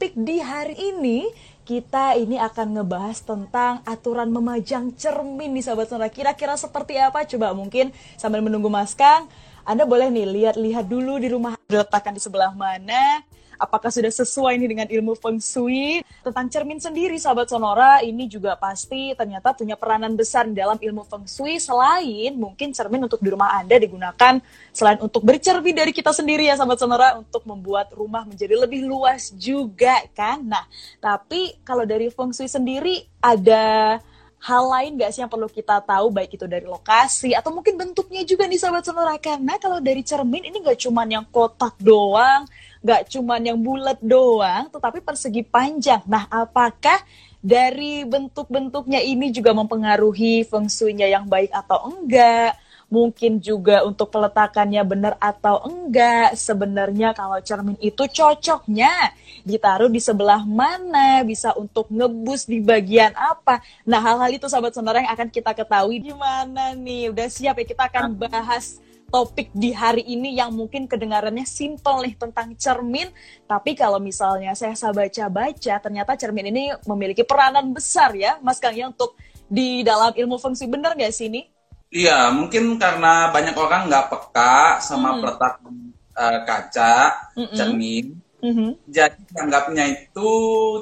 topik 0.00 0.16
di 0.16 0.40
hari 0.40 0.72
ini 0.80 1.28
kita 1.68 2.16
ini 2.16 2.40
akan 2.40 2.72
ngebahas 2.72 3.20
tentang 3.20 3.84
aturan 3.84 4.32
memajang 4.32 4.96
cermin 4.96 5.52
nih 5.52 5.60
sahabat 5.60 5.92
sonora. 5.92 6.08
Kira-kira 6.08 6.56
seperti 6.56 6.96
apa? 6.96 7.20
Coba 7.28 7.52
mungkin 7.52 7.92
sambil 8.16 8.40
menunggu 8.40 8.72
Mas 8.72 8.96
Kang, 8.96 9.28
Anda 9.60 9.84
boleh 9.84 10.08
nih 10.08 10.24
lihat-lihat 10.24 10.88
dulu 10.88 11.20
di 11.20 11.28
rumah 11.28 11.52
diletakkan 11.68 12.16
di 12.16 12.22
sebelah 12.24 12.48
mana 12.56 13.20
apakah 13.60 13.92
sudah 13.92 14.08
sesuai 14.08 14.56
ini 14.56 14.66
dengan 14.72 14.88
ilmu 14.88 15.12
feng 15.20 15.36
shui. 15.36 16.00
Tentang 16.24 16.48
cermin 16.48 16.80
sendiri, 16.80 17.20
sahabat 17.20 17.52
Sonora, 17.52 18.00
ini 18.00 18.24
juga 18.24 18.56
pasti 18.56 19.12
ternyata 19.12 19.52
punya 19.52 19.76
peranan 19.76 20.16
besar 20.16 20.48
dalam 20.48 20.80
ilmu 20.80 21.04
feng 21.04 21.28
shui. 21.28 21.60
Selain 21.60 22.32
mungkin 22.32 22.72
cermin 22.72 23.04
untuk 23.04 23.20
di 23.20 23.28
rumah 23.28 23.60
Anda 23.60 23.76
digunakan 23.76 24.40
selain 24.72 24.98
untuk 25.04 25.20
bercermin 25.20 25.76
dari 25.76 25.92
kita 25.92 26.16
sendiri 26.16 26.48
ya, 26.48 26.56
sahabat 26.56 26.80
Sonora, 26.80 27.20
untuk 27.20 27.44
membuat 27.44 27.92
rumah 27.92 28.24
menjadi 28.24 28.56
lebih 28.56 28.88
luas 28.88 29.28
juga 29.36 30.00
kan. 30.16 30.40
Nah, 30.40 30.64
tapi 30.96 31.60
kalau 31.60 31.84
dari 31.84 32.08
feng 32.08 32.32
shui 32.32 32.48
sendiri 32.48 33.04
ada 33.20 34.00
hal 34.40 34.64
lain 34.72 34.96
gak 34.96 35.12
sih 35.12 35.20
yang 35.20 35.28
perlu 35.28 35.52
kita 35.52 35.84
tahu 35.84 36.08
baik 36.08 36.32
itu 36.32 36.48
dari 36.48 36.64
lokasi 36.64 37.36
atau 37.36 37.52
mungkin 37.52 37.76
bentuknya 37.76 38.24
juga 38.24 38.48
nih 38.48 38.56
sahabat 38.56 38.88
sonora 38.88 39.20
karena 39.20 39.60
kalau 39.60 39.84
dari 39.84 40.00
cermin 40.00 40.48
ini 40.48 40.64
gak 40.64 40.80
cuman 40.80 41.08
yang 41.20 41.26
kotak 41.28 41.76
doang 41.76 42.48
gak 42.80 43.12
cuman 43.12 43.40
yang 43.44 43.58
bulat 43.60 44.00
doang 44.00 44.68
tetapi 44.72 45.04
persegi 45.04 45.44
panjang 45.44 46.00
nah 46.08 46.24
apakah 46.28 46.96
dari 47.40 48.04
bentuk-bentuknya 48.04 49.00
ini 49.00 49.32
juga 49.32 49.56
mempengaruhi 49.56 50.44
feng 50.44 50.68
shui-nya 50.68 51.08
yang 51.08 51.24
baik 51.24 51.48
atau 51.52 51.88
enggak 51.88 52.56
mungkin 52.90 53.38
juga 53.38 53.86
untuk 53.86 54.10
peletakannya 54.10 54.82
benar 54.82 55.14
atau 55.22 55.62
enggak. 55.62 56.34
Sebenarnya 56.34 57.14
kalau 57.14 57.38
cermin 57.40 57.78
itu 57.78 58.02
cocoknya 58.10 59.14
ditaruh 59.46 59.88
di 59.88 60.02
sebelah 60.02 60.42
mana, 60.42 61.22
bisa 61.22 61.54
untuk 61.54 61.86
ngebus 61.88 62.50
di 62.50 62.58
bagian 62.58 63.14
apa. 63.14 63.62
Nah, 63.86 64.02
hal-hal 64.02 64.34
itu 64.34 64.50
sahabat 64.50 64.74
sonora 64.74 65.00
yang 65.00 65.14
akan 65.14 65.30
kita 65.30 65.54
ketahui 65.54 66.02
gimana 66.02 66.74
nih. 66.74 67.14
Udah 67.14 67.30
siap 67.30 67.62
ya 67.62 67.64
kita 67.64 67.86
akan 67.88 68.18
bahas 68.18 68.82
topik 69.10 69.50
di 69.50 69.74
hari 69.74 70.06
ini 70.06 70.38
yang 70.38 70.54
mungkin 70.54 70.86
kedengarannya 70.86 71.42
simple 71.44 72.06
nih 72.06 72.14
tentang 72.14 72.54
cermin, 72.54 73.10
tapi 73.44 73.74
kalau 73.74 73.98
misalnya 73.98 74.54
saya 74.54 74.72
baca-baca, 74.94 75.74
ternyata 75.82 76.14
cermin 76.14 76.48
ini 76.54 76.72
memiliki 76.86 77.26
peranan 77.26 77.74
besar 77.74 78.14
ya, 78.14 78.38
Mas 78.40 78.62
Kang 78.62 78.72
ya 78.72 78.88
untuk 78.88 79.18
di 79.50 79.82
dalam 79.82 80.14
ilmu 80.14 80.38
fungsi 80.38 80.70
benar 80.70 80.94
nggak 80.94 81.10
sih 81.10 81.26
ini? 81.26 81.42
Iya, 81.90 82.30
mungkin 82.30 82.78
karena 82.78 83.34
banyak 83.34 83.58
orang 83.58 83.90
nggak 83.90 84.06
peka 84.14 84.78
sama 84.78 85.10
mm. 85.10 85.18
peletakan 85.18 85.74
uh, 86.14 86.38
kaca, 86.46 86.94
mm 87.34 87.42
-mm. 87.42 87.56
cermin, 87.58 88.06
mm 88.38 88.52
-hmm. 88.54 88.70
jadi 88.86 89.22
anggapnya 89.42 89.84
itu 89.90 90.30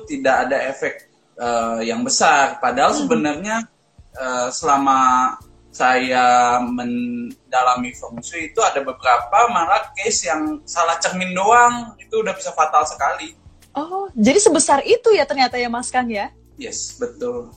tidak 0.04 0.36
ada 0.46 0.58
efek 0.68 1.08
uh, 1.40 1.80
yang 1.80 2.04
besar. 2.04 2.60
Padahal 2.60 2.92
mm. 2.92 2.98
sebenarnya 3.00 3.56
uh, 4.20 4.52
selama 4.52 5.32
saya 5.72 6.58
mendalami 7.48 7.96
feng 7.96 8.20
shui 8.20 8.52
itu 8.52 8.60
ada 8.60 8.84
beberapa 8.84 9.48
malah 9.48 9.88
case 9.96 10.28
yang 10.28 10.60
salah 10.68 11.00
cermin 11.00 11.32
doang 11.32 11.96
itu 11.96 12.20
udah 12.20 12.36
bisa 12.36 12.52
fatal 12.52 12.84
sekali. 12.84 13.32
Oh, 13.72 14.12
jadi 14.12 14.36
sebesar 14.36 14.84
itu 14.84 15.08
ya 15.16 15.24
ternyata 15.24 15.56
ya 15.56 15.72
Mas 15.72 15.88
Kang 15.88 16.12
ya? 16.12 16.28
Yes, 16.60 17.00
betul. 17.00 17.48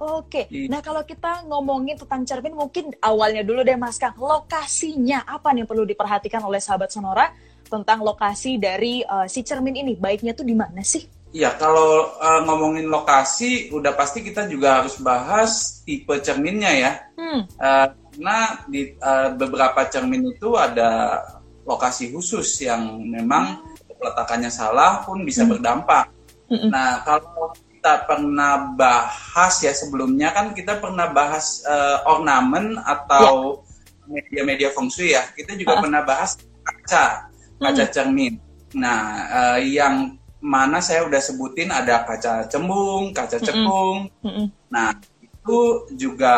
Oke, 0.00 0.48
iya. 0.48 0.64
nah 0.68 0.80
kalau 0.80 1.04
kita 1.04 1.44
ngomongin 1.44 1.96
tentang 1.96 2.24
cermin 2.24 2.56
mungkin 2.56 2.88
awalnya 3.04 3.44
dulu 3.44 3.60
deh 3.60 3.76
Mas 3.76 4.00
Kang, 4.00 4.16
lokasinya 4.16 5.24
apa 5.28 5.52
nih 5.52 5.64
yang 5.64 5.68
perlu 5.68 5.84
diperhatikan 5.84 6.40
oleh 6.40 6.56
sahabat 6.56 6.88
Sonora 6.88 7.32
tentang 7.68 8.00
lokasi 8.00 8.56
dari 8.56 9.04
uh, 9.04 9.28
si 9.28 9.44
cermin 9.44 9.76
ini, 9.76 9.92
baiknya 10.00 10.32
tuh 10.32 10.44
di 10.48 10.56
mana 10.56 10.80
sih? 10.80 11.04
Iya, 11.30 11.54
kalau 11.54 12.16
uh, 12.16 12.40
ngomongin 12.48 12.90
lokasi, 12.90 13.70
udah 13.70 13.94
pasti 13.94 14.24
kita 14.24 14.50
juga 14.50 14.82
harus 14.82 14.98
bahas 14.98 15.84
tipe 15.86 16.16
cerminnya 16.24 16.72
ya. 16.74 16.92
Hmm. 17.14 17.40
Uh, 17.54 17.88
karena 18.20 18.68
di 18.68 18.92
uh, 19.00 19.32
beberapa 19.32 19.88
cermin 19.88 20.28
itu 20.28 20.52
ada 20.52 21.24
lokasi 21.64 22.12
khusus 22.12 22.52
yang 22.60 23.00
memang 23.00 23.64
peletakannya 23.96 24.52
salah 24.52 25.00
pun 25.08 25.24
bisa 25.24 25.48
hmm. 25.48 25.56
berdampak. 25.56 26.12
Hmm. 26.52 26.68
Nah, 26.68 27.00
kalau 27.00 27.48
kita 27.56 28.04
pernah 28.04 28.76
bahas 28.76 29.64
ya 29.64 29.72
sebelumnya 29.72 30.36
kan 30.36 30.52
kita 30.52 30.76
pernah 30.84 31.08
bahas 31.08 31.64
uh, 31.64 32.04
ornamen 32.12 32.76
atau 32.84 33.64
ya. 34.04 34.20
media-media 34.20 34.68
ya. 34.68 34.74
feng 34.76 34.92
shui 34.92 35.16
ya. 35.16 35.24
Kita 35.32 35.56
juga 35.56 35.80
uh. 35.80 35.88
pernah 35.88 36.04
bahas 36.04 36.36
kaca, 36.60 37.32
kaca 37.56 37.84
hmm. 37.88 37.92
cermin. 37.96 38.36
Nah, 38.76 39.00
uh, 39.32 39.58
yang 39.64 40.20
mana 40.44 40.84
saya 40.84 41.08
udah 41.08 41.24
sebutin 41.24 41.72
ada 41.72 42.04
kaca 42.04 42.44
cembung, 42.52 43.16
kaca 43.16 43.40
cekung. 43.40 44.12
Hmm. 44.20 44.44
Hmm. 44.44 44.46
Nah, 44.68 44.92
itu 45.40 45.88
juga 45.96 46.34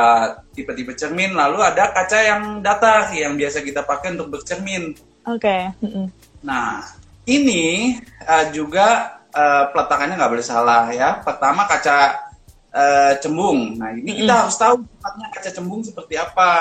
tipe-tipe 0.54 0.94
cermin. 0.94 1.34
Lalu 1.34 1.58
ada 1.58 1.90
kaca 1.90 2.18
yang 2.22 2.42
datar 2.62 3.10
yang 3.10 3.34
biasa 3.34 3.60
kita 3.60 3.82
pakai 3.82 4.14
untuk 4.14 4.38
bercermin. 4.38 4.94
Oke. 5.26 5.42
Okay. 5.42 5.62
Hmm. 5.82 6.06
Nah, 6.42 6.86
ini 7.26 7.98
uh, 8.26 8.46
juga 8.54 9.18
uh, 9.34 9.64
peletakannya 9.74 10.14
nggak 10.18 10.32
boleh 10.32 10.46
salah 10.46 10.86
ya. 10.94 11.18
Pertama 11.22 11.66
kaca 11.66 12.30
uh, 12.72 13.12
cembung. 13.18 13.78
Nah 13.78 13.94
ini 13.94 14.02
mm 14.02 14.08
-hmm. 14.08 14.18
kita 14.22 14.32
harus 14.46 14.56
tahu 14.56 14.74
tempatnya 14.82 15.26
kaca 15.34 15.50
cembung 15.50 15.80
seperti 15.82 16.14
apa. 16.18 16.52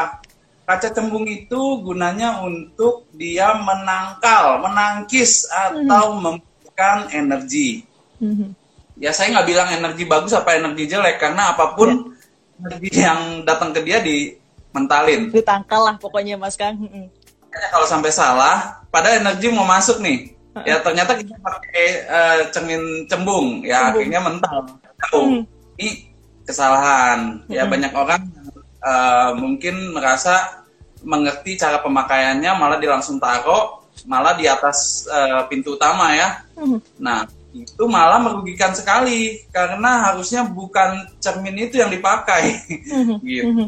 Kaca 0.62 0.90
cembung 0.94 1.26
itu 1.28 1.62
gunanya 1.84 2.46
untuk 2.46 3.10
dia 3.18 3.52
menangkal, 3.58 4.62
menangkis 4.62 5.50
atau 5.50 5.82
mm 5.82 5.90
-hmm. 5.90 6.22
memberikan 6.22 6.98
energi. 7.12 7.70
Mm 8.22 8.34
-hmm. 8.34 8.50
Ya 9.02 9.12
saya 9.16 9.34
nggak 9.34 9.48
bilang 9.50 9.70
energi 9.74 10.04
bagus 10.06 10.36
apa 10.38 10.54
energi 10.54 10.86
jelek 10.86 11.18
karena 11.18 11.58
apa 11.58 11.74
pun 11.74 11.90
yeah. 11.90 12.00
energi 12.00 12.11
yang 12.92 13.44
datang 13.44 13.72
ke 13.74 13.82
dia 13.82 14.00
dimentalin. 14.02 15.30
Ditangkal 15.34 15.82
lah 15.86 15.96
pokoknya 15.98 16.38
Mas 16.38 16.56
Kang. 16.56 16.78
Kalau 17.52 17.88
sampai 17.88 18.12
salah, 18.14 18.84
pada 18.88 19.12
energi 19.18 19.52
mau 19.52 19.68
masuk 19.68 20.00
nih, 20.00 20.32
ya 20.68 20.84
ternyata 20.84 21.16
kita 21.16 21.36
pakai 21.40 21.88
uh, 22.12 22.40
cermin 22.52 23.08
cembung 23.08 23.64
ya 23.64 23.88
cembung. 23.88 24.00
akhirnya 24.04 24.20
mental 24.20 24.58
tahu 25.00 25.22
hmm. 25.40 25.44
ini 25.80 25.90
kesalahan 26.44 27.40
ya, 27.48 27.48
hmm. 27.48 27.56
ya 27.56 27.64
banyak 27.72 27.94
orang 27.96 28.22
uh, 28.84 29.32
mungkin 29.40 29.96
merasa 29.96 30.64
mengerti 31.02 31.58
cara 31.58 31.80
pemakaiannya 31.82 32.52
malah 32.60 32.78
dia 32.78 32.92
langsung 32.94 33.18
taruh 33.18 33.82
malah 34.06 34.36
di 34.36 34.46
atas 34.46 35.08
uh, 35.08 35.48
pintu 35.48 35.80
utama 35.80 36.14
ya 36.14 36.44
hmm. 36.60 36.78
nah 37.00 37.26
itu 37.52 37.84
malah 37.88 38.20
merugikan 38.24 38.72
sekali 38.72 39.44
karena 39.52 40.12
harusnya 40.12 40.48
bukan 40.48 41.08
cermin 41.20 41.68
itu 41.68 41.84
yang 41.84 41.92
dipakai 41.92 42.56
hmm. 42.88 43.20
gitu 43.28 43.48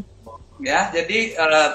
ya 0.64 0.88
jadi 0.88 1.18
uh, 1.36 1.70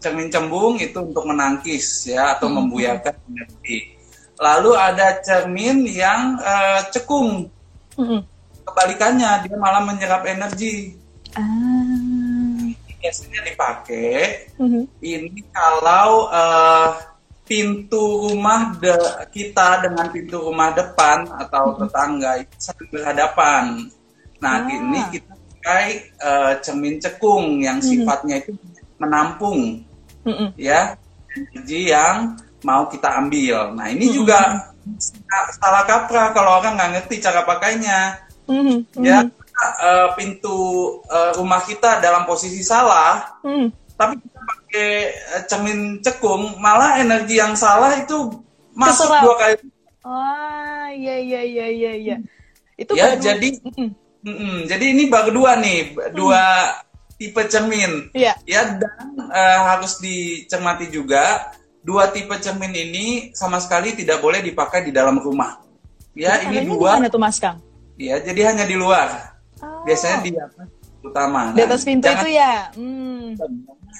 cermin 0.00 0.32
cembung 0.32 0.80
itu 0.80 0.96
untuk 0.96 1.28
menangkis 1.28 2.08
ya 2.08 2.36
atau 2.36 2.48
hmm. 2.48 2.56
membuyarkan 2.56 3.14
energi 3.28 4.00
Lalu 4.40 4.72
ada 4.72 5.20
cermin 5.20 5.84
yang 5.84 6.40
uh, 6.40 6.80
cekung. 6.88 7.52
Kebalikannya, 8.64 9.44
dia 9.44 9.56
malah 9.60 9.84
menyerap 9.84 10.24
energi. 10.24 10.96
Ah. 11.36 12.72
Biasanya 13.00 13.44
dipakai. 13.44 14.48
Ini 15.04 15.40
kalau 15.52 16.32
uh, 16.32 16.96
pintu 17.50 18.30
rumah 18.30 18.78
de 18.78 18.94
kita 19.34 19.82
dengan 19.82 20.06
pintu 20.14 20.38
rumah 20.38 20.70
depan 20.70 21.26
atau 21.26 21.74
mm-hmm. 21.74 21.80
tetangga 21.82 22.30
itu 22.38 22.54
saling 22.62 22.88
berhadapan. 22.94 23.64
Nah, 24.38 24.54
ah. 24.62 24.70
ini 24.70 25.00
kita 25.10 25.34
pakai 25.34 25.86
uh, 26.22 26.52
cermin 26.62 27.02
cekung 27.02 27.58
yang 27.58 27.82
mm-hmm. 27.82 28.06
sifatnya 28.06 28.38
itu 28.38 28.54
menampung, 29.02 29.82
mm-hmm. 30.22 30.54
ya 30.54 30.94
energi 31.34 31.90
yang 31.90 32.38
mau 32.62 32.86
kita 32.86 33.08
ambil. 33.18 33.72
Nah 33.74 33.88
ini 33.88 34.10
hmm. 34.10 34.14
juga 34.14 34.40
salah 35.56 35.84
kaprah 35.86 36.32
kalau 36.34 36.60
orang 36.60 36.76
nggak 36.76 36.90
ngerti 36.98 37.22
cara 37.22 37.42
pakainya. 37.46 38.20
Hmm. 38.50 38.82
Ya 38.98 39.24
uh, 39.24 40.08
pintu 40.18 40.56
uh, 41.06 41.32
rumah 41.38 41.62
kita 41.64 42.02
dalam 42.02 42.26
posisi 42.26 42.60
salah, 42.66 43.38
hmm. 43.46 43.70
tapi 43.94 44.18
kita 44.18 44.38
pakai 44.70 44.94
uh, 45.34 45.42
cermin 45.50 45.98
cekung, 45.98 46.54
malah 46.62 47.02
energi 47.02 47.42
yang 47.42 47.58
salah 47.58 47.98
itu 47.98 48.38
masuk 48.70 49.10
Keserap. 49.10 49.22
dua 49.26 49.34
kali. 49.34 49.54
Ah 50.06 50.88
iya 50.94 51.18
iya 51.18 51.42
iya 51.42 51.66
iya 51.66 51.92
iya. 51.98 52.16
Itu 52.78 52.94
ya 52.94 53.18
baru... 53.18 53.20
jadi 53.20 53.48
mm. 53.66 53.90
Mm, 54.20 54.58
jadi 54.70 54.84
ini 54.94 55.02
baru 55.10 55.34
dua 55.34 55.58
nih 55.58 55.96
dua 56.14 56.38
hmm. 56.38 57.18
tipe 57.18 57.42
cermin. 57.50 58.14
Yeah. 58.14 58.38
Ya 58.46 58.78
dan 58.78 59.18
uh, 59.18 59.60
harus 59.74 59.98
dicermati 59.98 60.86
juga 60.86 61.50
dua 61.82 62.14
tipe 62.14 62.32
cermin 62.38 62.70
ini 62.70 63.34
sama 63.34 63.58
sekali 63.58 63.98
tidak 63.98 64.22
boleh 64.22 64.38
dipakai 64.38 64.86
di 64.86 64.94
dalam 64.94 65.18
rumah. 65.18 65.58
Ya, 66.14 66.38
jadi 66.46 66.62
ini 66.62 66.70
dua. 66.70 67.00
Tuh 67.10 67.18
Mas 67.18 67.42
Kang? 67.42 67.58
Ya, 67.98 68.22
jadi 68.22 68.54
hanya 68.54 68.64
di 68.68 68.76
luar. 68.78 69.34
Oh. 69.60 69.84
Biasanya 69.88 70.20
di 70.24 70.32
atas 70.36 70.68
utama. 71.00 71.52
Di 71.56 71.62
atas 71.64 71.80
pintu 71.84 72.08
jangan, 72.08 72.24
itu 72.24 72.28
ya. 72.32 72.54
Hmm. 72.76 73.26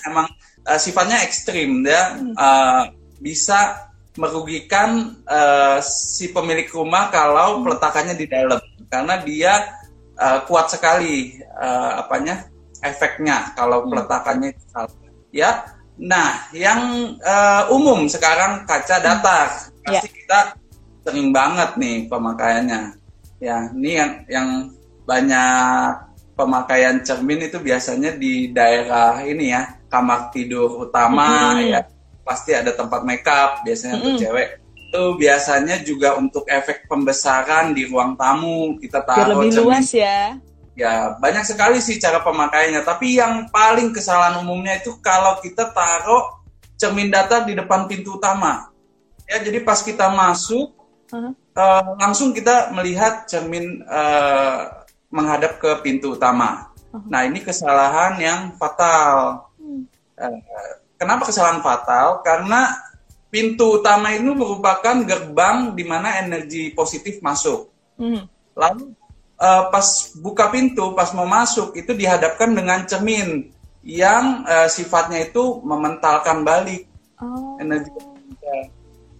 Emang 0.04 0.26
uh, 0.66 0.80
sifatnya 0.80 1.22
ekstrim 1.24 1.84
ya. 1.84 2.16
Hmm. 2.16 2.34
Uh, 2.34 2.82
bisa 3.20 3.90
merugikan 4.16 5.22
uh, 5.28 5.78
si 5.84 6.32
pemilik 6.34 6.66
rumah 6.72 7.12
kalau 7.12 7.62
peletakannya 7.62 8.16
di 8.16 8.26
dalam. 8.26 8.60
Karena 8.90 9.22
dia 9.22 9.76
uh, 10.18 10.42
kuat 10.44 10.72
sekali 10.72 11.38
uh, 11.56 12.02
apanya 12.02 12.48
efeknya 12.82 13.52
kalau 13.54 13.86
peletakannya 13.86 14.56
ya. 15.30 15.64
Nah 16.00 16.48
yang 16.56 17.14
uh, 17.20 17.68
umum 17.70 18.08
sekarang 18.08 18.64
kaca 18.66 18.98
datar. 18.98 19.48
Pasti 19.84 20.08
yeah. 20.08 20.16
kita 20.16 20.40
sering 21.06 21.30
banget 21.30 21.76
nih 21.76 22.08
pemakaiannya. 22.08 22.80
Ya 23.40 23.72
ini 23.72 23.90
yang 23.96 24.12
yang 24.28 24.48
banyak 25.08 26.10
pemakaian 26.36 27.00
cermin 27.04 27.48
itu 27.48 27.60
biasanya 27.60 28.16
di 28.16 28.52
daerah 28.52 29.20
ini 29.24 29.52
ya 29.52 29.79
kamar 29.90 30.30
tidur 30.30 30.86
utama 30.86 31.52
mm 31.52 31.58
-hmm. 31.58 31.70
ya 31.74 31.80
pasti 32.22 32.54
ada 32.54 32.70
tempat 32.72 33.02
makeup 33.02 33.66
biasanya 33.66 33.98
mm 33.98 34.00
-hmm. 34.00 34.08
untuk 34.14 34.22
cewek 34.22 34.48
itu 34.90 35.04
biasanya 35.22 35.76
juga 35.86 36.18
untuk 36.18 36.42
efek 36.50 36.90
pembesaran 36.90 37.70
di 37.70 37.86
ruang 37.86 38.18
tamu 38.18 38.74
kita 38.82 39.06
taruh 39.06 39.38
lebih 39.38 39.54
cermin. 39.54 39.66
luas 39.70 39.88
ya 39.94 40.34
ya 40.74 41.14
banyak 41.22 41.46
sekali 41.46 41.78
sih 41.78 42.02
cara 42.02 42.18
pemakaiannya 42.26 42.82
tapi 42.82 43.18
yang 43.22 43.46
paling 43.54 43.94
kesalahan 43.94 44.42
umumnya 44.42 44.82
itu 44.82 44.98
kalau 44.98 45.38
kita 45.38 45.70
taruh 45.70 46.42
cermin 46.74 47.06
datar 47.06 47.46
di 47.46 47.54
depan 47.54 47.86
pintu 47.86 48.18
utama 48.18 48.74
ya 49.30 49.38
jadi 49.38 49.62
pas 49.62 49.78
kita 49.78 50.10
masuk 50.10 50.74
uh 51.14 51.30
-huh. 51.30 51.32
uh, 51.54 51.94
langsung 52.02 52.34
kita 52.34 52.74
melihat 52.74 53.30
cermin 53.30 53.86
uh, 53.86 54.82
menghadap 55.06 55.62
ke 55.62 55.70
pintu 55.86 56.18
utama 56.18 56.74
uh 56.90 56.98
-huh. 56.98 57.06
nah 57.06 57.22
ini 57.22 57.46
kesalahan 57.46 58.18
yang 58.18 58.40
fatal 58.58 59.49
Kenapa 61.00 61.32
kesalahan 61.32 61.64
fatal? 61.64 62.20
Karena 62.20 62.76
pintu 63.32 63.80
utama 63.80 64.12
itu 64.12 64.34
merupakan 64.34 65.00
gerbang 65.06 65.72
di 65.72 65.84
mana 65.86 66.20
energi 66.20 66.74
positif 66.74 67.22
masuk. 67.24 67.70
Hmm. 67.96 68.26
Lalu 68.58 68.92
uh, 69.40 69.72
pas 69.72 70.12
buka 70.18 70.50
pintu, 70.52 70.92
pas 70.92 71.14
mau 71.16 71.24
masuk 71.24 71.72
itu 71.78 71.96
dihadapkan 71.96 72.52
dengan 72.52 72.84
cermin 72.84 73.48
yang 73.80 74.44
uh, 74.44 74.68
sifatnya 74.68 75.24
itu 75.24 75.64
mementalkan 75.64 76.44
balik 76.44 76.84
oh. 77.16 77.56
energi 77.56 77.88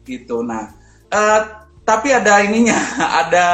gitu. 0.05 0.45
Nah, 0.45 0.75
uh, 1.09 1.41
tapi 1.87 2.13
ada 2.13 2.45
ininya, 2.45 2.77
ada 3.25 3.47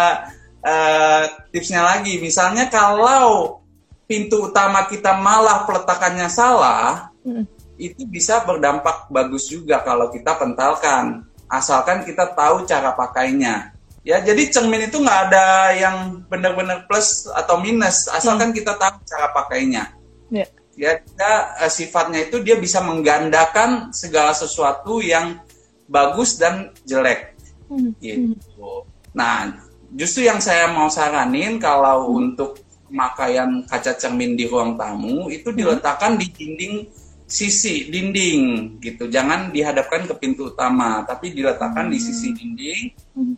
uh, 0.65 1.23
tipsnya 1.55 1.85
lagi. 1.85 2.19
Misalnya 2.19 2.67
kalau 2.73 3.63
pintu 4.09 4.51
utama 4.51 4.87
kita 4.91 5.19
malah 5.19 5.69
peletakannya 5.69 6.27
salah, 6.33 7.15
hmm 7.27 7.67
itu 7.77 8.09
bisa 8.09 8.41
berdampak 8.45 9.09
bagus 9.13 9.53
juga 9.53 9.85
kalau 9.85 10.09
kita 10.09 10.37
pentalkan 10.37 11.29
asalkan 11.47 12.03
kita 12.03 12.33
tahu 12.33 12.65
cara 12.65 12.97
pakainya 12.97 13.77
ya 14.03 14.19
jadi 14.25 14.49
cermin 14.49 14.89
itu 14.89 14.99
nggak 14.99 15.21
ada 15.31 15.47
yang 15.77 15.97
benar-benar 16.27 16.89
plus 16.89 17.29
atau 17.37 17.61
minus 17.61 18.09
asalkan 18.11 18.51
hmm. 18.51 18.59
kita 18.59 18.73
tahu 18.81 18.97
cara 19.05 19.29
pakainya 19.31 19.93
yeah. 20.33 20.49
ya 20.75 20.99
kita, 20.99 21.33
uh, 21.63 21.71
sifatnya 21.71 22.27
itu 22.27 22.41
dia 22.41 22.57
bisa 22.57 22.81
menggandakan 22.81 23.93
segala 23.93 24.33
sesuatu 24.33 25.05
yang 25.05 25.39
bagus 25.87 26.41
dan 26.41 26.73
jelek 26.89 27.37
hmm. 27.69 27.93
gitu 28.01 28.89
nah 29.13 29.53
justru 29.93 30.27
yang 30.27 30.41
saya 30.41 30.73
mau 30.73 30.89
saranin 30.89 31.61
kalau 31.61 32.09
hmm. 32.09 32.17
untuk 32.17 32.51
pemakaian 32.89 33.67
kaca 33.69 33.93
cermin 33.99 34.33
di 34.39 34.49
ruang 34.49 34.81
tamu 34.81 35.29
itu 35.29 35.53
hmm. 35.53 35.59
diletakkan 35.61 36.17
di 36.17 36.27
dinding 36.33 37.06
sisi 37.27 37.91
dinding 37.91 38.79
gitu. 38.79 39.11
Jangan 39.11 39.51
dihadapkan 39.51 40.07
ke 40.07 40.15
pintu 40.17 40.55
utama, 40.55 41.03
tapi 41.03 41.35
diletakkan 41.35 41.91
hmm. 41.91 41.93
di 41.93 41.99
sisi 41.99 42.29
hmm. 42.31 42.37
dinding 42.39 42.83
hmm. 43.19 43.35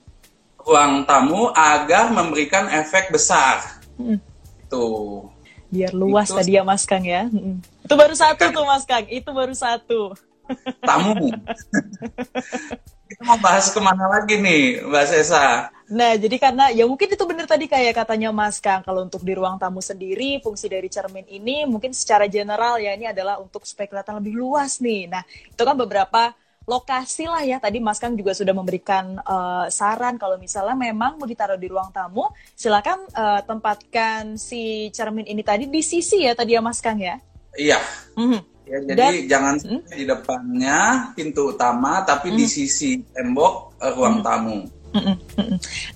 ruang 0.62 1.08
tamu 1.08 1.49
agar 1.56 2.12
memberikan 2.12 2.69
efek 2.69 3.08
besar. 3.11 3.81
Hmm. 3.96 4.20
Tuh. 4.69 5.32
Biar 5.69 5.93
luas 5.93 6.29
itu, 6.32 6.37
tadi 6.37 6.52
ya 6.56 6.62
Mas 6.64 6.85
Kang 6.85 7.05
ya. 7.05 7.29
Hmm. 7.29 7.64
Itu 7.85 7.94
baru 7.96 8.14
satu 8.17 8.44
tuh 8.52 8.64
Mas 8.69 8.85
Kang. 8.85 9.05
Itu 9.08 9.31
baru 9.32 9.56
satu. 9.56 10.12
Tamu. 10.84 11.32
Kita 13.08 13.25
mau 13.25 13.41
bahas 13.41 13.73
ke 13.73 13.81
mana 13.81 14.05
lagi 14.05 14.37
nih, 14.37 14.84
Mbak 14.84 15.05
Sesa? 15.08 15.73
Nah, 15.88 16.20
jadi 16.20 16.37
karena 16.37 16.69
ya 16.69 16.85
mungkin 16.85 17.08
itu 17.08 17.25
benar 17.25 17.49
tadi 17.49 17.64
kayak 17.64 17.96
katanya 17.96 18.29
Mas 18.29 18.61
Kang, 18.61 18.85
kalau 18.85 19.08
untuk 19.08 19.25
di 19.25 19.32
ruang 19.32 19.56
tamu 19.56 19.81
sendiri, 19.81 20.37
fungsi 20.44 20.69
dari 20.69 20.93
cermin 20.93 21.25
ini 21.25 21.64
mungkin 21.64 21.96
secara 21.96 22.29
general 22.29 22.76
ya 22.76 22.93
ini 22.93 23.08
adalah 23.08 23.40
untuk 23.40 23.64
supaya 23.64 23.88
kelihatan 23.88 24.20
lebih 24.20 24.37
luas 24.37 24.85
nih. 24.85 25.08
Nah, 25.08 25.25
itu 25.25 25.62
kan 25.64 25.73
beberapa 25.73 26.37
lokasi 26.69 27.25
lah 27.25 27.40
ya. 27.40 27.56
Tadi 27.56 27.81
Mas 27.81 27.96
Kang 27.96 28.12
juga 28.12 28.37
sudah 28.37 28.52
memberikan 28.52 29.17
uh, 29.25 29.73
saran 29.73 30.20
kalau 30.20 30.37
misalnya 30.37 30.76
memang 30.76 31.17
mau 31.17 31.25
ditaruh 31.25 31.56
di 31.56 31.73
ruang 31.73 31.88
tamu, 31.88 32.29
silakan 32.52 33.08
uh, 33.17 33.41
tempatkan 33.49 34.37
si 34.37 34.93
cermin 34.93 35.25
ini 35.25 35.41
tadi 35.41 35.64
di 35.73 35.81
sisi 35.81 36.29
ya 36.29 36.37
tadi 36.37 36.52
ya 36.52 36.61
Mas 36.61 36.84
Kang 36.84 37.00
ya. 37.00 37.17
Iya. 37.56 37.81
Mm 38.12 38.29
-hmm. 38.29 38.43
Ya, 38.69 38.79
jadi 38.84 39.00
Dan, 39.00 39.12
jangan 39.32 39.55
hmm? 39.64 39.81
di 39.96 40.05
depannya 40.05 40.81
pintu 41.17 41.56
utama, 41.56 42.05
tapi 42.05 42.29
hmm. 42.29 42.37
di 42.37 42.44
sisi 42.44 43.00
tembok 43.00 43.81
uh, 43.81 43.96
ruang 43.96 44.20
hmm. 44.20 44.26
tamu. 44.29 44.58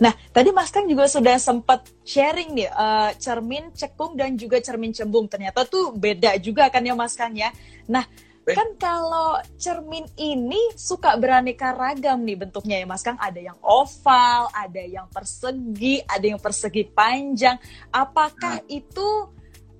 Nah, 0.03 0.13
tadi 0.35 0.51
Mas 0.53 0.69
Kang 0.69 0.87
juga 0.87 1.09
sudah 1.09 1.37
sempat 1.41 1.89
sharing 2.05 2.53
nih 2.53 2.71
uh, 2.73 3.11
cermin 3.17 3.73
cekung 3.73 4.19
dan 4.19 4.37
juga 4.37 4.61
cermin 4.61 4.93
cembung. 4.93 5.27
Ternyata 5.27 5.65
tuh 5.65 5.95
beda 5.95 6.37
juga 6.39 6.69
kan 6.69 6.83
ya 6.85 6.95
Mas 6.97 7.17
Kang 7.17 7.33
ya. 7.33 7.51
Nah, 7.89 8.05
kan 8.43 8.75
kalau 8.75 9.39
cermin 9.55 10.03
ini 10.19 10.59
suka 10.75 11.15
beraneka 11.15 11.71
ragam 11.73 12.27
nih 12.27 12.47
bentuknya 12.47 12.83
ya 12.83 12.87
Mas 12.87 13.03
Kang. 13.07 13.17
Ada 13.17 13.41
yang 13.41 13.59
oval, 13.63 14.51
ada 14.53 14.83
yang 14.83 15.07
persegi, 15.09 16.03
ada 16.05 16.27
yang 16.27 16.41
persegi 16.41 16.85
panjang. 16.91 17.57
Apakah 17.95 18.61
nah. 18.61 18.71
itu 18.71 19.09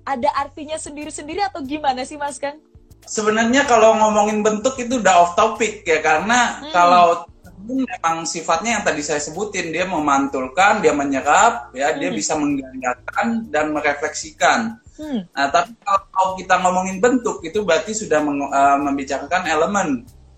ada 0.03 0.29
artinya 0.35 0.75
sendiri-sendiri 0.75 1.47
atau 1.47 1.63
gimana 1.63 2.03
sih 2.03 2.19
Mas 2.19 2.39
Kang? 2.39 2.59
sebenarnya 3.07 3.67
kalau 3.67 3.95
ngomongin 3.99 4.43
bentuk 4.43 4.79
itu 4.79 4.99
udah 4.99 5.27
off 5.27 5.33
topic 5.35 5.83
ya 5.83 5.99
karena 5.99 6.63
hmm. 6.63 6.71
kalau 6.71 7.27
memang 7.63 8.27
sifatnya 8.27 8.79
yang 8.79 8.83
tadi 8.83 8.99
saya 8.99 9.23
sebutin 9.23 9.71
dia 9.71 9.87
memantulkan, 9.87 10.83
dia 10.83 10.91
menyerap, 10.91 11.71
ya 11.71 11.91
hmm. 11.91 11.97
dia 11.99 12.09
bisa 12.11 12.35
menggandakan 12.35 13.47
dan 13.47 13.71
merefleksikan. 13.71 14.59
Hmm. 14.99 15.25
Nah, 15.31 15.47
tapi 15.49 15.73
kalau 15.85 16.35
kita 16.37 16.59
ngomongin 16.59 16.99
bentuk 16.99 17.39
itu 17.41 17.63
berarti 17.63 17.95
sudah 17.95 18.19
meng, 18.19 18.43
uh, 18.45 18.77
membicarakan 18.77 19.43
elemen 19.47 19.87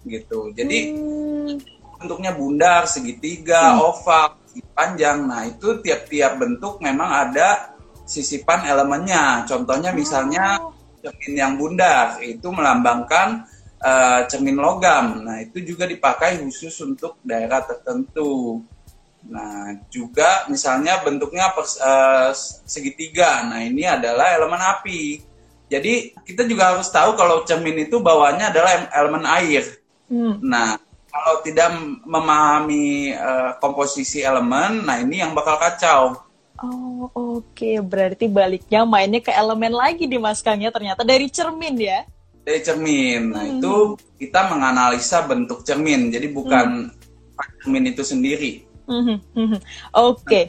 gitu. 0.05 0.53
Jadi 0.53 0.93
hmm. 0.93 1.53
bentuknya 1.99 2.31
bundar, 2.37 2.85
segitiga, 2.85 3.75
hmm. 3.75 3.81
oval, 3.81 4.37
panjang. 4.77 5.25
Nah, 5.25 5.49
itu 5.49 5.81
tiap-tiap 5.81 6.37
bentuk 6.37 6.79
memang 6.79 7.09
ada 7.09 7.75
sisipan 8.05 8.69
elemennya. 8.69 9.43
Contohnya 9.49 9.89
misalnya 9.91 10.61
oh 10.61 10.75
cermin 11.05 11.33
yang 11.37 11.53
bundar 11.53 12.17
itu 12.25 12.49
melambangkan 12.49 13.45
uh, 13.81 14.21
cermin 14.29 14.59
logam. 14.59 15.25
Nah, 15.25 15.41
itu 15.43 15.63
juga 15.63 15.89
dipakai 15.89 16.39
khusus 16.43 16.75
untuk 16.83 17.19
daerah 17.25 17.63
tertentu. 17.65 18.61
Nah, 19.25 19.73
juga 19.89 20.45
misalnya 20.47 21.01
bentuknya 21.01 21.49
pers, 21.51 21.81
uh, 21.81 22.31
segitiga. 22.67 23.41
Nah, 23.47 23.65
ini 23.65 23.83
adalah 23.83 24.37
elemen 24.37 24.61
api. 24.61 25.23
Jadi, 25.65 26.13
kita 26.21 26.45
juga 26.45 26.77
harus 26.77 26.87
tahu 26.93 27.17
kalau 27.17 27.41
cermin 27.41 27.89
itu 27.89 27.97
bawahnya 27.97 28.53
adalah 28.53 28.85
elemen 28.93 29.25
air. 29.25 29.65
Hmm. 30.05 30.37
Nah, 30.45 30.77
kalau 31.15 31.41
tidak 31.41 31.71
memahami 32.03 33.15
uh, 33.15 33.55
komposisi 33.63 34.19
elemen, 34.21 34.83
nah 34.83 34.99
ini 34.99 35.23
yang 35.23 35.31
bakal 35.31 35.55
kacau. 35.55 36.21
Oh 36.59 37.07
oke, 37.11 37.51
okay. 37.55 37.79
berarti 37.79 38.27
baliknya 38.31 38.83
mainnya 38.87 39.19
ke 39.19 39.31
elemen 39.31 39.75
lagi 39.75 40.07
di 40.07 40.15
Mas 40.15 40.39
Kang 40.43 40.59
ya 40.59 40.71
ternyata 40.71 41.07
dari 41.07 41.27
cermin 41.27 41.75
ya? 41.79 42.07
Dari 42.45 42.61
cermin, 42.61 43.33
nah 43.33 43.41
hmm. 43.41 43.57
itu 43.57 43.73
kita 44.21 44.53
menganalisa 44.53 45.25
bentuk 45.25 45.65
cermin, 45.65 46.13
jadi 46.13 46.29
bukan 46.29 46.93
hmm. 46.93 47.57
cermin 47.65 47.89
itu 47.89 48.05
sendiri. 48.05 48.61
Hmm. 48.85 49.17
Hmm. 49.33 49.57
Oke. 49.97 50.21
Okay. 50.21 50.45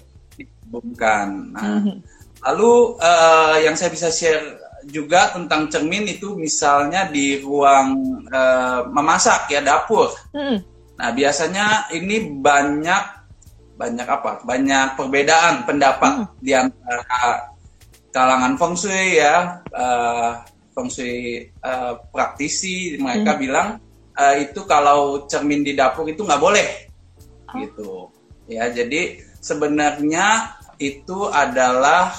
bukan. 0.69 1.57
Nah, 1.57 1.81
hmm. 1.81 1.97
lalu 2.45 3.01
uh, 3.01 3.57
yang 3.65 3.73
saya 3.73 3.89
bisa 3.89 4.13
share 4.13 4.61
juga 4.87 5.35
tentang 5.35 5.67
cermin 5.67 6.07
itu 6.07 6.39
misalnya 6.39 7.11
di 7.11 7.43
ruang 7.43 8.23
uh, 8.31 8.87
memasak 8.93 9.51
ya 9.51 9.65
dapur. 9.65 10.15
Hmm. 10.31 10.63
Nah 10.97 11.11
biasanya 11.13 11.91
ini 11.93 12.31
banyak 12.39 13.03
banyak 13.77 14.07
apa? 14.09 14.45
Banyak 14.47 14.97
perbedaan 14.97 15.67
pendapat 15.67 16.13
hmm. 16.23 16.27
di 16.41 16.53
antara 16.55 17.51
kalangan 18.15 18.57
feng 18.57 18.77
shui 18.79 19.21
ya, 19.21 19.61
uh, 19.77 20.41
feng 20.77 20.93
shui 20.93 21.49
uh, 21.65 21.97
praktisi 22.13 23.01
mereka 23.01 23.33
hmm. 23.33 23.41
bilang 23.41 23.69
uh, 24.13 24.37
itu 24.37 24.61
kalau 24.69 25.25
cermin 25.25 25.65
di 25.65 25.73
dapur 25.73 26.05
itu 26.05 26.21
nggak 26.21 26.43
boleh, 26.43 26.69
oh. 27.49 27.57
gitu. 27.57 27.93
Ya, 28.47 28.69
jadi 28.69 29.25
sebenarnya 29.41 30.53
itu 30.77 31.33
adalah 31.33 32.13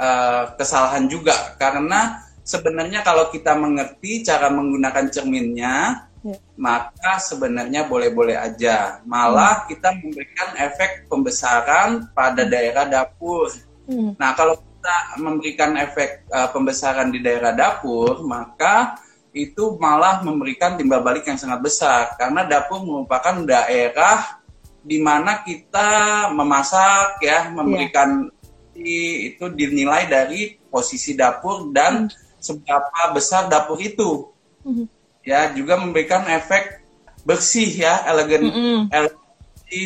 uh, 0.00 0.56
kesalahan 0.56 1.04
juga 1.12 1.54
karena 1.60 2.24
sebenarnya 2.40 3.04
kalau 3.04 3.28
kita 3.28 3.52
mengerti 3.54 4.24
cara 4.24 4.48
menggunakan 4.48 5.12
cerminnya 5.12 6.08
ya. 6.24 6.36
maka 6.56 7.20
sebenarnya 7.20 7.84
boleh-boleh 7.86 8.36
aja. 8.36 9.04
Malah 9.04 9.64
hmm. 9.64 9.66
kita 9.68 9.88
memberikan 10.00 10.48
efek 10.56 11.06
pembesaran 11.06 12.08
pada 12.16 12.48
daerah 12.48 12.88
dapur. 12.88 13.52
Hmm. 13.84 14.16
Nah, 14.16 14.32
kalau 14.32 14.58
kita 14.80 15.20
memberikan 15.20 15.76
efek 15.76 16.24
uh, 16.32 16.48
pembesaran 16.48 17.12
di 17.12 17.20
daerah 17.20 17.52
dapur, 17.52 18.24
maka 18.24 18.96
itu 19.36 19.76
malah 19.76 20.24
memberikan 20.24 20.80
timbal 20.80 21.04
balik 21.04 21.28
yang 21.28 21.38
sangat 21.38 21.60
besar 21.62 22.18
karena 22.18 22.48
dapur 22.48 22.82
merupakan 22.82 23.44
daerah 23.46 24.40
di 24.80 24.98
mana 24.98 25.44
kita 25.44 26.32
memasak 26.32 27.20
ya, 27.20 27.52
memberikan 27.52 28.32
yeah. 28.72 29.28
itu 29.30 29.44
dinilai 29.52 30.08
dari 30.08 30.56
posisi 30.72 31.12
dapur 31.12 31.68
dan 31.70 32.08
hmm. 32.08 32.40
seberapa 32.40 33.12
besar 33.12 33.52
dapur 33.52 33.76
itu. 33.78 34.32
Hmm 34.64 34.88
ya 35.24 35.52
juga 35.52 35.76
memberikan 35.76 36.24
efek 36.28 36.80
bersih 37.28 37.68
ya 37.68 38.08
elegan 38.08 38.42
mm 38.48 38.52
-hmm. 38.52 38.78
elegan 38.90 39.18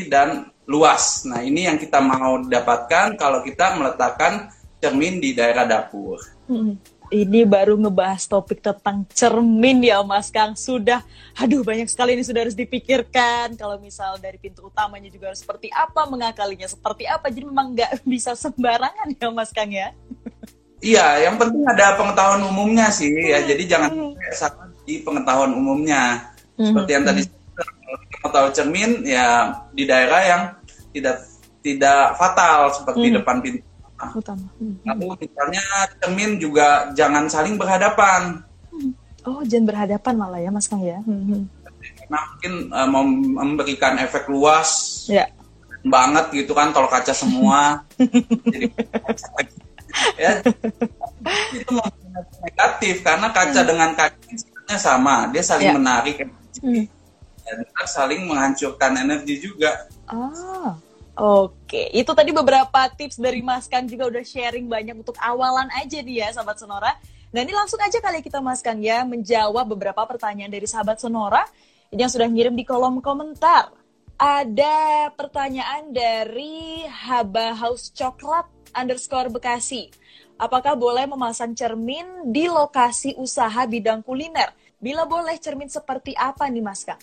dan 0.09 0.29
luas. 0.65 1.29
Nah 1.29 1.45
ini 1.45 1.69
yang 1.69 1.77
kita 1.77 2.01
mau 2.01 2.41
dapatkan 2.41 3.21
kalau 3.21 3.45
kita 3.45 3.77
meletakkan 3.77 4.49
cermin 4.85 5.17
di 5.17 5.33
daerah 5.33 5.64
dapur. 5.64 6.21
Mm 6.49 6.76
Ini 7.12 7.45
baru 7.47 7.76
ngebahas 7.79 8.26
topik 8.26 8.64
tentang 8.64 9.05
cermin 9.12 9.85
ya 9.85 10.00
Mas 10.03 10.33
Kang. 10.33 10.57
Sudah, 10.57 11.05
aduh 11.37 11.61
banyak 11.61 11.87
sekali 11.87 12.17
ini 12.17 12.25
sudah 12.25 12.43
harus 12.43 12.57
dipikirkan. 12.57 13.55
Kalau 13.61 13.76
misal 13.76 14.17
dari 14.19 14.41
pintu 14.41 14.67
utamanya 14.67 15.12
juga 15.12 15.31
harus 15.31 15.45
seperti 15.45 15.69
apa, 15.71 16.09
mengakalinya 16.09 16.64
seperti 16.64 17.05
apa. 17.05 17.29
Jadi 17.29 17.45
memang 17.45 17.76
nggak 17.76 18.03
bisa 18.12 18.33
sembarangan 18.35 19.14
ya 19.14 19.29
Mas 19.31 19.53
Kang 19.53 19.71
ya. 19.71 19.93
Iya, 20.81 21.29
yang 21.29 21.37
penting 21.38 21.62
ada 21.69 21.95
pengetahuan 21.95 22.43
umumnya 22.50 22.88
sih 22.88 23.12
ya. 23.12 23.47
Jadi 23.47 23.62
jangan 23.69 24.17
sampai 24.33 24.75
di 24.88 25.05
pengetahuan 25.05 25.53
umumnya. 25.55 26.33
Seperti 26.57 26.91
yang 26.99 27.05
tadi 27.05 27.23
kalau 28.33 28.50
cermin 28.50 29.05
ya 29.05 29.61
di 29.71 29.85
daerah 29.85 30.21
yang 30.25 30.43
tidak 30.97 31.21
tidak 31.64 32.17
fatal 32.21 32.73
seperti 32.73 33.07
depan 33.12 33.37
pintu 33.45 33.74
utama. 34.15 34.47
Mm-hmm. 34.59 34.85
Lalu 34.87 35.07
misalnya 35.23 35.65
cermin 36.03 36.33
juga 36.43 36.91
jangan 36.93 37.31
saling 37.31 37.55
berhadapan. 37.55 38.43
Mm. 38.75 38.93
Oh, 39.25 39.41
jangan 39.47 39.67
berhadapan 39.73 40.15
malah 40.21 40.41
ya, 40.43 40.51
Mas 40.53 40.69
Kang 40.69 40.85
ya. 40.85 41.01
Karena 41.01 42.19
mungkin 42.29 42.53
uh, 42.69 42.89
mau 42.89 43.05
memberikan 43.45 43.97
efek 44.01 44.29
luas. 44.29 45.05
Yeah. 45.09 45.29
banget 45.85 46.33
gitu 46.33 46.57
kan 46.57 46.73
kalau 46.73 46.89
kaca 46.89 47.13
semua. 47.13 47.85
jadi 48.49 48.73
ya 50.17 50.41
itu 51.53 51.75
negatif 52.41 53.05
karena 53.05 53.29
kaca 53.29 53.61
hmm. 53.61 53.69
dengan 53.69 53.91
kaca 53.93 54.77
sama, 54.81 55.29
dia 55.29 55.45
saling 55.45 55.71
yeah. 55.71 55.77
menarik 55.77 56.17
energi 56.25 56.89
hmm. 56.89 56.89
dan 57.45 57.59
saling 57.85 58.25
menghancurkan 58.25 58.97
energi 58.97 59.45
juga. 59.45 59.85
Ah. 60.09 60.81
Oke, 61.14 61.94
itu 61.94 62.11
tadi 62.11 62.35
beberapa 62.35 62.90
tips 62.90 63.23
dari 63.23 63.38
Mas 63.38 63.71
Kang 63.71 63.87
juga 63.87 64.11
udah 64.11 64.25
sharing 64.26 64.66
banyak 64.66 64.99
untuk 64.99 65.14
awalan 65.23 65.71
aja 65.78 66.02
dia, 66.02 66.26
sahabat 66.35 66.59
Sonora. 66.59 66.99
Nah 67.30 67.40
ini 67.42 67.54
langsung 67.54 67.78
aja 67.78 68.02
kali 68.02 68.18
kita 68.18 68.42
Mas 68.42 68.59
Kang 68.59 68.83
ya 68.83 69.06
menjawab 69.06 69.62
beberapa 69.78 70.02
pertanyaan 70.11 70.50
dari 70.50 70.66
sahabat 70.66 70.99
Sonora 70.99 71.47
yang 71.94 72.11
sudah 72.11 72.26
ngirim 72.26 72.59
di 72.59 72.66
kolom 72.66 72.99
komentar. 72.99 73.71
Ada 74.18 75.11
pertanyaan 75.14 75.94
dari 75.94 76.83
Haba 76.87 77.54
House 77.54 77.94
Coklat 77.94 78.50
underscore 78.75 79.30
Bekasi. 79.30 79.90
Apakah 80.35 80.75
boleh 80.75 81.06
memasang 81.06 81.54
cermin 81.54 82.26
di 82.35 82.50
lokasi 82.50 83.14
usaha 83.14 83.62
bidang 83.71 84.02
kuliner? 84.02 84.50
Bila 84.83 85.06
boleh, 85.06 85.38
cermin 85.38 85.71
seperti 85.71 86.11
apa 86.18 86.50
nih 86.50 86.62
Mas 86.62 86.83
Kang? 86.83 86.99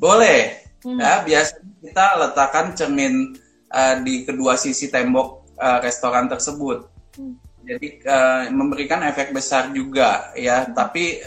Boleh. 0.00 0.64
Hmm. 0.80 0.96
Ya, 0.96 1.20
biasanya 1.20 1.64
kita 1.84 2.06
letakkan 2.16 2.66
cermin 2.72 3.36
uh, 3.70 3.94
di 4.02 4.26
kedua 4.26 4.58
sisi 4.58 4.90
tembok 4.90 5.56
uh, 5.56 5.78
restoran 5.80 6.26
tersebut. 6.26 6.86
Hmm. 7.16 7.34
Jadi 7.64 8.02
uh, 8.04 8.50
memberikan 8.50 9.00
efek 9.06 9.30
besar 9.30 9.70
juga 9.70 10.34
ya. 10.34 10.66
Hmm. 10.66 10.74
Tapi 10.74 11.22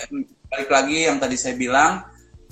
balik 0.51 0.69
lagi 0.69 1.07
yang 1.07 1.17
tadi 1.17 1.39
saya 1.39 1.55
bilang, 1.55 2.03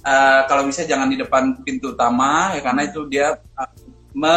uh, 0.01 0.41
kalau 0.47 0.65
bisa 0.65 0.87
jangan 0.87 1.11
di 1.11 1.19
depan 1.19 1.61
pintu 1.61 1.93
utama 1.93 2.55
ya 2.55 2.61
karena 2.63 2.81
itu 2.87 3.05
dia 3.11 3.37
uh, 3.59 3.69
me 4.11 4.35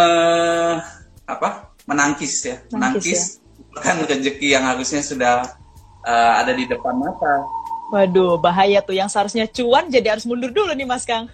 apa 1.25 1.73
menangkis 1.89 2.33
ya, 2.45 2.57
menangkis, 2.73 2.75
menangkis 2.75 3.23
ya 3.41 3.45
kan 3.83 3.99
rezeki 4.07 4.55
yang 4.55 4.65
harusnya 4.71 5.03
sudah 5.03 5.35
uh, 6.07 6.33
ada 6.39 6.55
di 6.55 6.69
depan 6.69 6.95
mata. 6.95 7.43
Waduh, 7.91 8.39
bahaya 8.39 8.83
tuh. 8.83 8.95
Yang 8.95 9.15
seharusnya 9.15 9.47
cuan 9.51 9.91
jadi 9.91 10.15
harus 10.17 10.27
mundur 10.27 10.51
dulu 10.51 10.73
nih, 10.75 10.87
Mas 10.87 11.07
Kang. 11.07 11.31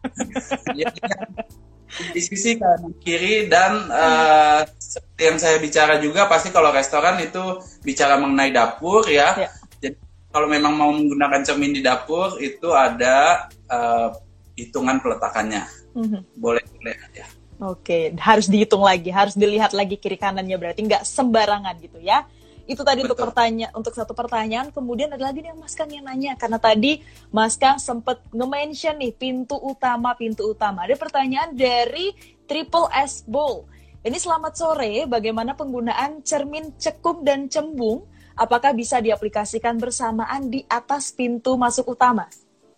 di 1.90 2.20
sisi 2.22 2.54
kanan 2.56 2.94
kiri 3.02 3.50
dan 3.50 3.90
uh, 3.90 4.62
seperti 4.78 5.22
yang 5.26 5.38
saya 5.38 5.56
bicara 5.58 5.98
juga 5.98 6.30
pasti 6.30 6.54
kalau 6.54 6.70
restoran 6.70 7.18
itu 7.18 7.58
bicara 7.82 8.16
mengenai 8.16 8.54
dapur 8.54 9.02
ya. 9.10 9.34
ya. 9.36 9.50
Jadi 9.82 9.98
kalau 10.30 10.46
memang 10.46 10.74
mau 10.78 10.90
menggunakan 10.94 11.42
cermin 11.42 11.74
di 11.74 11.82
dapur 11.82 12.38
itu 12.38 12.70
ada 12.70 13.48
uh, 13.66 14.14
hitungan 14.54 15.02
peletakannya. 15.02 15.66
Mm 15.94 16.06
-hmm. 16.06 16.20
Boleh 16.38 16.64
boleh 16.78 16.94
ya. 17.14 17.26
Oke, 17.60 18.16
harus 18.16 18.48
dihitung 18.48 18.80
lagi, 18.80 19.12
harus 19.12 19.36
dilihat 19.36 19.76
lagi 19.76 20.00
kiri 20.00 20.16
kanannya 20.16 20.56
berarti 20.56 20.80
nggak 20.80 21.04
sembarangan 21.04 21.76
gitu 21.84 22.00
ya. 22.00 22.24
Itu 22.70 22.86
tadi 22.86 23.02
Betul. 23.02 23.18
untuk 23.18 23.18
pertanyaan 23.26 23.72
untuk 23.74 23.92
satu 23.98 24.14
pertanyaan. 24.14 24.70
Kemudian 24.70 25.10
ada 25.10 25.26
lagi 25.26 25.42
nih 25.42 25.50
Mas 25.58 25.74
Kang 25.74 25.90
yang 25.90 26.06
nanya 26.06 26.38
karena 26.38 26.62
tadi 26.62 27.02
Mas 27.34 27.58
Kang 27.58 27.82
sempat 27.82 28.22
nge-mention 28.30 28.94
nih 28.94 29.10
pintu 29.10 29.58
utama, 29.58 30.14
pintu 30.14 30.46
utama. 30.54 30.86
Ada 30.86 30.94
pertanyaan 30.94 31.50
dari 31.50 32.14
Triple 32.46 32.86
S 32.94 33.26
Bowl. 33.26 33.66
Ini 34.06 34.14
selamat 34.16 34.54
sore, 34.54 35.04
bagaimana 35.10 35.58
penggunaan 35.58 36.22
cermin 36.22 36.78
cekung 36.78 37.26
dan 37.26 37.50
cembung? 37.50 38.06
Apakah 38.38 38.72
bisa 38.72 39.02
diaplikasikan 39.02 39.76
bersamaan 39.76 40.48
di 40.48 40.62
atas 40.70 41.10
pintu 41.10 41.58
masuk 41.58 41.98
utama? 41.98 42.30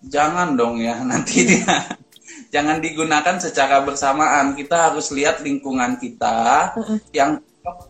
Jangan 0.02 0.56
dong 0.56 0.80
ya, 0.80 1.04
nanti 1.10 1.46
dia 1.46 2.00
jangan 2.48 2.80
digunakan 2.80 3.36
secara 3.36 3.84
bersamaan. 3.84 4.56
Kita 4.56 4.88
harus 4.90 5.12
lihat 5.12 5.44
lingkungan 5.44 6.00
kita 6.00 6.74
uh 6.74 6.80
-uh. 6.80 6.98
yang 7.12 7.38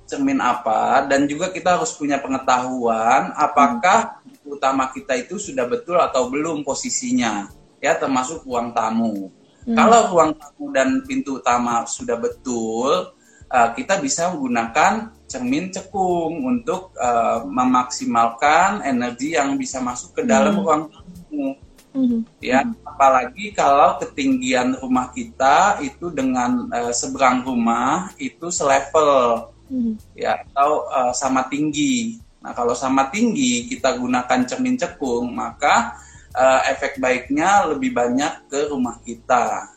cermin 0.05 0.39
apa 0.41 1.09
dan 1.09 1.25
juga 1.25 1.49
kita 1.49 1.81
harus 1.81 1.97
punya 1.97 2.21
pengetahuan 2.21 3.33
apakah 3.35 4.21
utama 4.45 4.93
kita 4.93 5.17
itu 5.17 5.41
sudah 5.41 5.65
betul 5.65 5.97
atau 5.97 6.29
belum 6.29 6.61
posisinya 6.61 7.49
ya 7.83 7.99
termasuk 7.99 8.47
ruang 8.47 8.71
tamu. 8.71 9.29
Uh. 9.67 9.75
Kalau 9.75 10.15
ruang 10.15 10.33
tamu 10.39 10.71
dan 10.71 11.03
pintu 11.03 11.43
utama 11.43 11.83
sudah 11.85 12.15
betul, 12.15 13.11
uh, 13.51 13.69
kita 13.75 13.99
bisa 13.99 14.31
menggunakan 14.31 15.11
cermin 15.27 15.75
cekung 15.75 16.47
untuk 16.47 16.95
uh, 16.95 17.43
memaksimalkan 17.43 18.87
energi 18.87 19.35
yang 19.35 19.59
bisa 19.59 19.83
masuk 19.83 20.15
ke 20.15 20.23
dalam 20.23 20.55
uh. 20.55 20.63
ruang 20.63 20.83
tamu. 20.89 21.59
Mm-hmm. 21.93 22.21
Ya, 22.41 22.65
apalagi 22.89 23.53
kalau 23.53 24.01
ketinggian 24.01 24.81
rumah 24.81 25.13
kita 25.13 25.77
itu 25.85 26.09
dengan 26.09 26.65
uh, 26.73 26.89
seberang 26.89 27.45
rumah 27.45 28.09
itu 28.17 28.49
selevel, 28.49 29.52
mm-hmm. 29.73 29.95
ya 30.13 30.45
atau 30.45 30.85
uh, 30.93 31.13
sama 31.17 31.49
tinggi. 31.49 32.21
Nah, 32.45 32.53
kalau 32.53 32.77
sama 32.77 33.09
tinggi 33.09 33.71
kita 33.71 33.97
gunakan 33.97 34.45
cermin 34.45 34.77
cekung, 34.77 35.33
maka 35.33 35.97
uh, 36.37 36.61
efek 36.69 37.01
baiknya 37.01 37.71
lebih 37.73 37.97
banyak 37.97 38.51
ke 38.53 38.69
rumah 38.69 39.01
kita. 39.01 39.73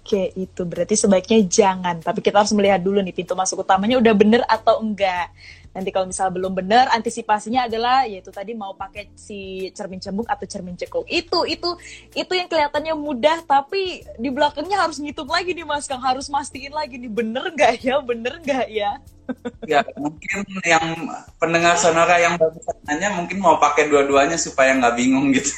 Oke, 0.00 0.32
itu 0.34 0.62
berarti 0.66 0.96
sebaiknya 0.96 1.38
jangan. 1.46 2.00
Tapi 2.00 2.18
kita 2.24 2.42
harus 2.42 2.50
melihat 2.56 2.80
dulu 2.80 2.98
nih 2.98 3.14
pintu 3.14 3.36
masuk 3.36 3.62
utamanya 3.62 4.00
udah 4.00 4.14
bener 4.16 4.42
atau 4.48 4.80
enggak. 4.80 5.28
Nanti 5.70 5.94
kalau 5.94 6.10
misal 6.10 6.34
belum 6.34 6.50
benar, 6.50 6.90
antisipasinya 6.90 7.70
adalah 7.70 8.02
yaitu 8.02 8.34
tadi 8.34 8.58
mau 8.58 8.74
pakai 8.74 9.14
si 9.14 9.70
cermin 9.70 10.02
cembung 10.02 10.26
atau 10.26 10.42
cermin 10.42 10.74
cekung. 10.74 11.06
Itu 11.06 11.46
itu 11.46 11.78
itu 12.18 12.32
yang 12.34 12.50
kelihatannya 12.50 12.94
mudah, 12.98 13.46
tapi 13.46 14.02
di 14.18 14.28
belakangnya 14.34 14.82
harus 14.82 14.98
ngitung 14.98 15.30
lagi 15.30 15.54
nih 15.54 15.62
Mas 15.62 15.86
Kang, 15.86 16.02
harus 16.02 16.26
mastiin 16.26 16.74
lagi 16.74 16.98
nih 16.98 17.10
bener 17.10 17.54
nggak 17.54 17.86
ya, 17.86 18.02
bener 18.02 18.42
nggak 18.42 18.66
ya. 18.66 18.98
Ya 19.62 19.86
mungkin 19.94 20.42
yang 20.66 21.06
pendengar 21.38 21.78
sonora 21.78 22.18
yang 22.18 22.34
baru 22.34 22.58
nanya 22.90 23.14
mungkin 23.14 23.38
mau 23.38 23.62
pakai 23.62 23.86
dua-duanya 23.86 24.34
supaya 24.34 24.74
nggak 24.74 24.98
bingung 24.98 25.30
gitu. 25.30 25.54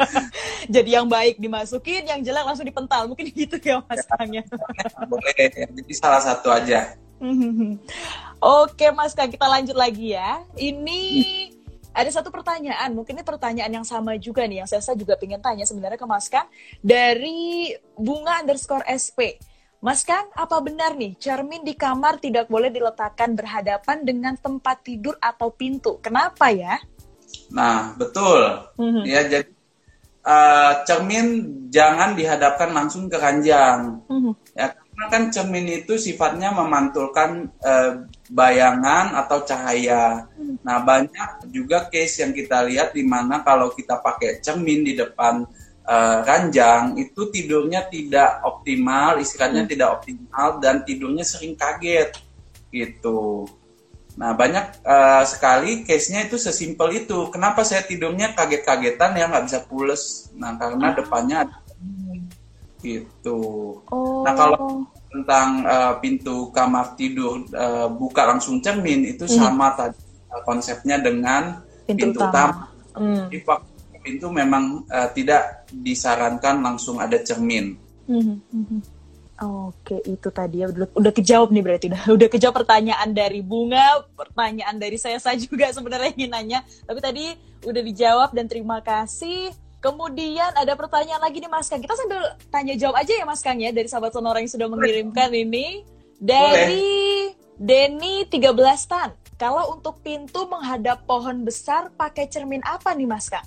Jadi 0.74 0.96
yang 0.96 1.04
baik 1.12 1.36
dimasukin, 1.36 2.08
yang 2.08 2.24
jelek 2.24 2.48
langsung 2.48 2.64
dipental, 2.64 3.04
mungkin 3.04 3.28
gitu 3.28 3.60
ya 3.60 3.84
Mas 3.84 4.00
Kang 4.08 4.32
ya. 4.32 4.40
Boleh, 5.04 5.34
jadi 5.52 5.92
salah 5.92 6.22
satu 6.24 6.48
aja. 6.48 6.96
Oke 8.42 8.90
Mas 8.90 9.14
Kang, 9.14 9.30
kita 9.30 9.46
lanjut 9.46 9.78
lagi 9.78 10.18
ya. 10.18 10.42
Ini 10.58 11.00
ada 11.94 12.10
satu 12.10 12.34
pertanyaan, 12.34 12.90
mungkin 12.90 13.14
ini 13.14 13.22
pertanyaan 13.22 13.70
yang 13.70 13.86
sama 13.86 14.18
juga 14.18 14.42
nih, 14.50 14.64
yang 14.64 14.68
saya, 14.68 14.82
saya 14.82 14.98
juga 14.98 15.14
pengen 15.14 15.38
tanya 15.38 15.62
sebenarnya 15.62 15.94
ke 15.94 16.08
Mas 16.10 16.26
Kang 16.26 16.50
dari 16.82 17.70
bunga 17.94 18.42
underscore 18.42 18.82
SP. 18.90 19.38
Mas 19.78 20.02
Kang, 20.02 20.26
apa 20.34 20.58
benar 20.58 20.98
nih 20.98 21.14
cermin 21.22 21.62
di 21.62 21.78
kamar 21.78 22.18
tidak 22.18 22.50
boleh 22.50 22.74
diletakkan 22.74 23.38
berhadapan 23.38 24.02
dengan 24.02 24.34
tempat 24.34 24.82
tidur 24.82 25.14
atau 25.22 25.54
pintu? 25.54 26.02
Kenapa 26.02 26.50
ya? 26.50 26.82
Nah, 27.54 27.94
betul. 27.94 28.42
Mm-hmm. 28.78 29.04
Ya, 29.06 29.20
jadi 29.26 29.50
uh, 30.26 30.72
cermin 30.82 31.26
jangan 31.70 32.18
dihadapkan 32.18 32.74
langsung 32.74 33.06
ke 33.06 33.18
ranjang. 33.18 34.02
Mm-hmm. 34.10 34.34
Ya, 34.58 34.81
karena 34.92 35.08
kan 35.08 35.22
cermin 35.32 35.66
itu 35.72 35.96
sifatnya 35.96 36.52
memantulkan 36.52 37.48
uh, 37.64 38.04
bayangan 38.28 39.16
atau 39.24 39.40
cahaya. 39.40 40.28
Nah, 40.60 40.84
banyak 40.84 41.48
juga 41.48 41.88
case 41.88 42.20
yang 42.20 42.36
kita 42.36 42.60
lihat 42.68 42.92
di 42.92 43.00
mana 43.00 43.40
kalau 43.40 43.72
kita 43.72 44.04
pakai 44.04 44.44
cermin 44.44 44.84
di 44.84 44.92
depan 44.92 45.48
uh, 45.88 46.18
ranjang 46.28 47.00
itu 47.00 47.32
tidurnya 47.32 47.88
tidak 47.88 48.44
optimal, 48.44 49.16
istirahatnya 49.16 49.64
mm-hmm. 49.64 49.72
tidak 49.72 49.88
optimal 49.96 50.48
dan 50.60 50.84
tidurnya 50.84 51.24
sering 51.24 51.56
kaget 51.56 52.12
gitu. 52.68 53.48
Nah, 54.20 54.36
banyak 54.36 54.84
uh, 54.84 55.24
sekali 55.24 55.88
case-nya 55.88 56.28
itu 56.28 56.36
sesimpel 56.36 56.92
itu. 57.00 57.32
Kenapa 57.32 57.64
saya 57.64 57.80
tidurnya 57.80 58.36
kaget-kagetan 58.36 59.16
ya 59.16 59.24
nggak 59.24 59.48
bisa 59.48 59.64
pules? 59.64 60.28
Nah, 60.36 60.60
karena 60.60 60.92
ah. 60.92 60.96
depannya 61.00 61.36
ada 61.48 61.56
gitu. 62.82 63.38
Oh. 63.88 64.26
Nah, 64.26 64.34
kalau 64.34 64.84
tentang 65.08 65.62
uh, 65.64 65.94
pintu 66.02 66.50
kamar 66.50 66.98
tidur 66.98 67.46
uh, 67.54 67.86
buka 67.88 68.26
langsung 68.26 68.58
cermin 68.58 69.06
itu 69.06 69.24
hmm. 69.28 69.36
sama 69.38 69.76
tadi 69.76 69.96
uh, 70.32 70.42
konsepnya 70.42 70.98
dengan 70.98 71.62
pintu, 71.86 72.12
pintu 72.12 72.18
utama. 72.20 72.68
Hmm. 72.92 73.30
Di 73.30 73.38
pintu 74.02 74.26
memang 74.34 74.82
uh, 74.90 75.08
tidak 75.14 75.64
disarankan 75.70 76.58
langsung 76.60 76.98
ada 76.98 77.16
cermin. 77.22 77.78
Hmm. 78.10 78.42
Hmm. 78.50 78.66
hmm. 78.66 78.82
Oke, 79.42 79.98
itu 80.06 80.30
tadi 80.30 80.62
ya 80.62 80.70
udah, 80.70 80.86
udah 80.94 81.12
kejawab 81.12 81.50
nih 81.50 81.62
berarti 81.66 81.86
udah 81.90 82.02
udah 82.14 82.28
kejawab 82.30 82.62
pertanyaan 82.62 83.10
dari 83.10 83.42
Bunga, 83.42 84.06
pertanyaan 84.14 84.78
dari 84.78 84.94
saya 84.94 85.18
saya 85.18 85.34
juga 85.34 85.66
sebenarnya 85.74 86.14
ingin 86.14 86.30
nanya, 86.30 86.60
tapi 86.86 87.00
tadi 87.02 87.24
udah 87.66 87.82
dijawab 87.82 88.30
dan 88.38 88.46
terima 88.46 88.78
kasih. 88.86 89.50
Kemudian 89.82 90.54
ada 90.54 90.78
pertanyaan 90.78 91.18
lagi 91.18 91.42
nih 91.42 91.50
Mas 91.50 91.66
Kang. 91.66 91.82
Kita 91.82 91.98
sambil 91.98 92.22
tanya 92.54 92.78
jawab 92.78 93.02
aja 93.02 93.18
ya 93.18 93.26
Mas 93.26 93.42
Kang 93.42 93.58
ya 93.58 93.74
dari 93.74 93.90
sahabat 93.90 94.14
sonora 94.14 94.38
yang 94.38 94.46
sudah 94.46 94.70
mengirimkan 94.70 95.34
ini. 95.34 95.82
Dari 96.22 97.26
Denny 97.58 98.22
13 98.30 98.54
tan. 98.86 99.10
Kalau 99.34 99.74
untuk 99.74 99.98
pintu 100.06 100.46
menghadap 100.46 101.02
pohon 101.02 101.42
besar 101.42 101.90
pakai 101.98 102.30
cermin 102.30 102.62
apa 102.62 102.94
nih 102.94 103.10
Mas 103.10 103.26
Kang? 103.26 103.42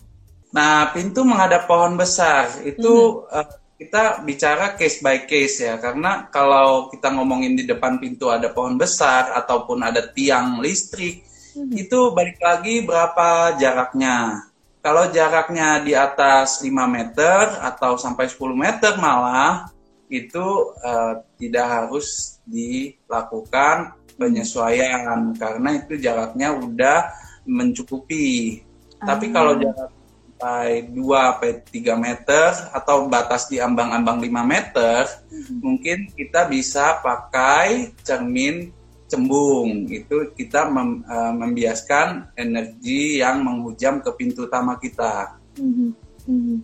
Nah, 0.51 0.92
pintu 0.92 1.24
menghadap 1.24 1.72
pohon 1.72 1.96
besar 1.96 2.51
itu 2.68 3.24
hmm. 3.24 3.32
uh, 3.32 3.48
kita 3.80 4.24
bicara 4.24 4.75
case 4.75 5.00
by 5.00 5.24
case 5.27 5.63
ya 5.63 5.75
karena 5.80 6.32
kalau 6.32 6.88
kita 6.92 7.12
ngomongin 7.12 7.60
di 7.60 7.63
depan 7.68 8.00
pintu 8.00 8.32
ada 8.32 8.51
pohon 8.51 8.80
besar 8.80 9.36
ataupun 9.36 9.84
ada 9.84 10.04
tiang 10.15 10.63
listrik 10.63 11.24
hmm. 11.56 11.75
itu 11.75 12.15
balik 12.15 12.39
lagi 12.39 12.88
berapa 12.88 13.60
jaraknya 13.60 14.48
kalau 14.86 15.10
jaraknya 15.10 15.82
di 15.82 15.98
atas 15.98 16.62
5 16.62 16.70
meter 16.86 17.58
atau 17.58 17.98
sampai 17.98 18.30
10 18.30 18.38
meter 18.54 18.94
malah 19.01 19.65
itu 20.13 20.46
uh, 20.86 21.25
tidak 21.42 21.65
harus 21.65 22.38
dilakukan 22.46 23.98
penyesuaian 24.13 25.34
karena 25.34 25.82
itu 25.82 25.98
jaraknya 25.98 26.54
udah 26.54 27.10
mencukupi. 27.50 28.62
Tapi 29.01 29.34
kalau 29.34 29.58
ah. 29.58 29.62
jarak 29.65 29.92
sampai 30.36 30.70
2 30.94 31.01
sampai 31.01 31.51
3 31.65 32.06
meter 32.06 32.50
atau 32.70 33.10
batas 33.10 33.50
di 33.50 33.58
ambang-ambang 33.58 34.22
5 34.22 34.30
meter, 34.46 35.01
hmm. 35.34 35.65
mungkin 35.65 35.98
kita 36.13 36.46
bisa 36.46 37.01
pakai 37.01 37.89
cermin 38.06 38.70
cembung. 39.16 39.88
Itu 39.88 40.36
kita 40.36 40.68
mem, 40.68 41.02
uh, 41.08 41.34
membiaskan 41.34 42.36
energi 42.36 43.24
yang 43.24 43.42
menghujam 43.42 44.04
ke 44.04 44.12
pintu 44.20 44.46
utama 44.46 44.76
kita. 44.76 45.40
Hmm. 45.56 45.96
Hmm. 46.28 46.60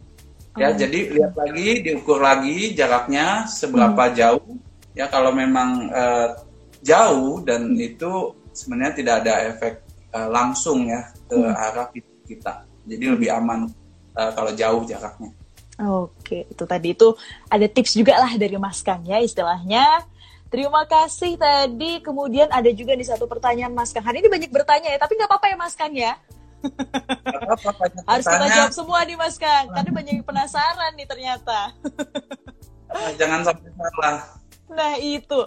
Ya, 0.59 0.69
oh. 0.69 0.75
jadi 0.75 0.99
lihat 1.15 1.33
lagi, 1.39 1.79
diukur 1.79 2.19
lagi 2.19 2.75
jaraknya 2.75 3.47
seberapa 3.47 4.11
hmm. 4.11 4.15
jauh. 4.19 4.51
Ya, 4.91 5.07
kalau 5.07 5.31
memang 5.31 5.87
uh, 5.87 6.35
jauh 6.83 7.39
dan 7.47 7.71
itu 7.79 8.35
sebenarnya 8.51 8.93
tidak 8.99 9.15
ada 9.23 9.33
efek 9.47 9.73
uh, 10.11 10.27
langsung 10.27 10.91
ya 10.91 11.07
ke 11.31 11.39
hmm. 11.39 11.55
arah 11.55 11.87
pintu 11.87 12.11
kita 12.27 12.67
jadi 12.85 13.05
lebih 13.13 13.29
aman 13.31 13.69
uh, 14.17 14.31
kalau 14.33 14.51
jauh 14.53 14.83
jaraknya. 14.85 15.31
Oke, 15.81 16.45
itu 16.45 16.63
tadi 16.69 16.93
itu 16.93 17.09
ada 17.49 17.65
tips 17.65 17.97
juga 17.97 18.13
lah 18.21 18.37
dari 18.37 18.53
Mas 18.59 18.85
Kang 18.85 19.01
ya 19.01 19.17
istilahnya. 19.17 20.05
Terima 20.51 20.83
kasih 20.83 21.39
tadi. 21.39 22.03
Kemudian 22.03 22.51
ada 22.51 22.67
juga 22.75 22.91
nih 22.91 23.07
satu 23.07 23.23
pertanyaan 23.23 23.71
Mas 23.71 23.95
Kang. 23.95 24.03
Hari 24.03 24.19
ini 24.19 24.27
banyak 24.27 24.51
bertanya 24.51 24.91
ya, 24.91 24.99
tapi 24.99 25.15
nggak 25.15 25.31
apa-apa 25.31 25.47
ya 25.47 25.55
Mas 25.55 25.75
Kang 25.79 25.95
ya. 25.95 26.19
Apa, 27.47 27.71
Harus 28.11 28.25
kita 28.27 28.47
jawab 28.51 28.73
semua 28.75 28.99
nih 29.07 29.15
Mas 29.15 29.39
Kang. 29.39 29.71
Karena 29.71 29.91
banyak 29.95 30.13
yang 30.19 30.27
penasaran 30.27 30.91
nih 30.99 31.07
ternyata. 31.07 31.71
Jangan 33.15 33.47
sampai 33.47 33.71
salah. 33.79 34.17
Nah 34.67 34.93
itu. 34.99 35.39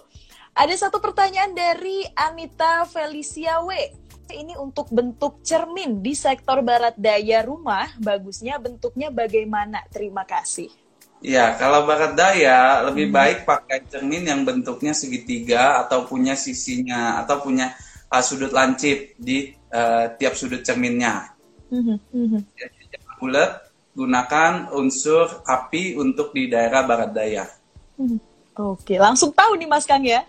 Ada 0.57 0.88
satu 0.88 1.05
pertanyaan 1.05 1.53
dari 1.53 2.09
Anita 2.17 2.88
Felicia 2.88 3.61
W 3.61 3.75
ini 4.33 4.57
untuk 4.57 4.88
bentuk 4.88 5.45
cermin 5.45 6.01
di 6.01 6.17
sektor 6.17 6.64
barat 6.64 6.97
daya 6.97 7.45
rumah, 7.45 7.93
bagusnya 8.01 8.57
bentuknya 8.57 9.12
bagaimana? 9.12 9.85
Terima 9.93 10.25
kasih. 10.25 10.73
Ya, 11.25 11.57
kalau 11.57 11.89
barat 11.89 12.13
daya 12.13 12.85
lebih 12.85 13.09
hmm. 13.09 13.17
baik 13.17 13.39
pakai 13.49 13.89
cermin 13.89 14.29
yang 14.29 14.45
bentuknya 14.45 14.93
segitiga 14.93 15.81
atau 15.81 16.05
punya 16.05 16.37
sisinya 16.37 17.25
atau 17.25 17.41
punya 17.41 17.73
uh, 18.13 18.21
sudut 18.21 18.53
lancip 18.53 19.17
di 19.17 19.57
uh, 19.73 20.13
tiap 20.21 20.37
sudut 20.37 20.61
cerminnya. 20.61 21.33
Hmm. 21.73 21.97
Hmm. 22.13 22.45
Jadi 22.53 22.77
bulat, 23.17 23.73
gunakan 23.97 24.69
unsur 24.77 25.41
api 25.49 25.97
untuk 25.97 26.37
di 26.37 26.45
daerah 26.53 26.85
barat 26.85 27.11
daya. 27.17 27.49
Hmm. 27.97 28.21
Oke, 28.61 29.01
langsung 29.01 29.33
tahu 29.33 29.57
nih 29.57 29.65
Mas 29.65 29.89
Kang 29.89 30.05
ya. 30.05 30.29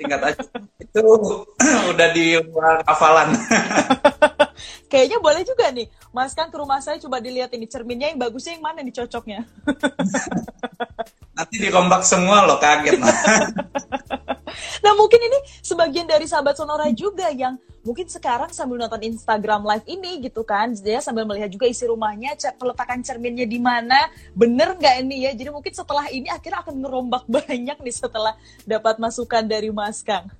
Tingkat 0.00 0.20
aja. 0.24 0.42
Itu 0.80 1.04
udah 1.92 2.08
di 2.16 2.40
luar 2.40 2.80
hafalan. 2.88 3.28
Kayaknya 4.86 5.18
boleh 5.20 5.42
juga 5.42 5.66
nih. 5.70 5.86
Mas 6.14 6.32
kan 6.32 6.50
ke 6.50 6.56
rumah 6.56 6.78
saya 6.78 6.98
coba 7.02 7.18
dilihat 7.18 7.50
ini 7.54 7.66
cerminnya 7.66 8.10
yang 8.14 8.18
bagusnya 8.20 8.54
yang 8.54 8.64
mana 8.64 8.80
nih 8.80 8.94
cocoknya. 8.94 9.40
Nanti 11.36 11.56
dirombak 11.58 12.06
semua 12.06 12.46
loh 12.46 12.62
kaget. 12.62 13.02
nah 14.84 14.92
mungkin 14.94 15.18
ini 15.18 15.38
sebagian 15.66 16.06
dari 16.06 16.30
sahabat 16.30 16.54
Sonora 16.54 16.86
juga 16.94 17.26
yang 17.34 17.58
mungkin 17.84 18.06
sekarang 18.06 18.48
sambil 18.54 18.80
nonton 18.80 19.02
Instagram 19.02 19.66
live 19.66 19.86
ini 19.90 20.24
gitu 20.24 20.46
kan, 20.46 20.72
dia 20.72 21.02
sambil 21.04 21.28
melihat 21.28 21.52
juga 21.52 21.68
isi 21.68 21.84
rumahnya, 21.84 22.38
peletakan 22.56 23.04
cerminnya 23.04 23.44
di 23.44 23.60
mana, 23.60 24.08
bener 24.32 24.78
nggak 24.78 25.04
ini 25.04 25.28
ya? 25.28 25.32
Jadi 25.36 25.50
mungkin 25.52 25.74
setelah 25.74 26.06
ini 26.08 26.30
akhirnya 26.32 26.64
akan 26.64 26.74
merombak 26.80 27.24
banyak 27.36 27.76
nih 27.82 27.94
setelah 27.94 28.38
dapat 28.64 28.96
masukan 29.02 29.44
dari 29.44 29.68
Mas 29.74 30.00
Kang. 30.00 30.30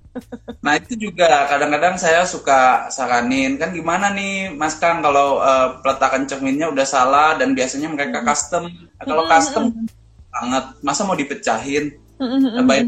Nah 0.63 0.73
itu 0.79 0.95
juga 0.95 1.45
kadang-kadang 1.51 1.99
saya 1.99 2.23
suka 2.23 2.87
saranin 2.89 3.59
kan 3.59 3.75
gimana 3.75 4.09
nih 4.11 4.51
Mas 4.55 4.79
Kang 4.79 5.03
kalau 5.03 5.43
uh, 5.43 5.79
peletakan 5.83 6.25
cerminnya 6.25 6.71
udah 6.71 6.87
salah 6.87 7.35
dan 7.35 7.51
biasanya 7.53 7.91
mereka 7.91 8.23
custom. 8.23 8.71
Nah, 8.71 9.03
kalau 9.03 9.23
custom 9.27 9.85
banget, 10.31 10.65
masa 10.81 11.01
mau 11.03 11.15
dipecahin? 11.15 11.95
Baik 12.65 12.87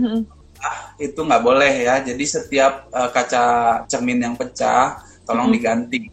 ah, 0.62 0.94
itu 0.98 1.20
nggak 1.20 1.44
boleh 1.44 1.74
ya. 1.86 2.02
Jadi 2.02 2.24
setiap 2.26 2.90
uh, 2.94 3.10
kaca 3.13 3.44
cermin 3.86 4.24
yang 4.24 4.36
pecah, 4.38 5.02
tolong 5.26 5.54
diganti. 5.54 6.10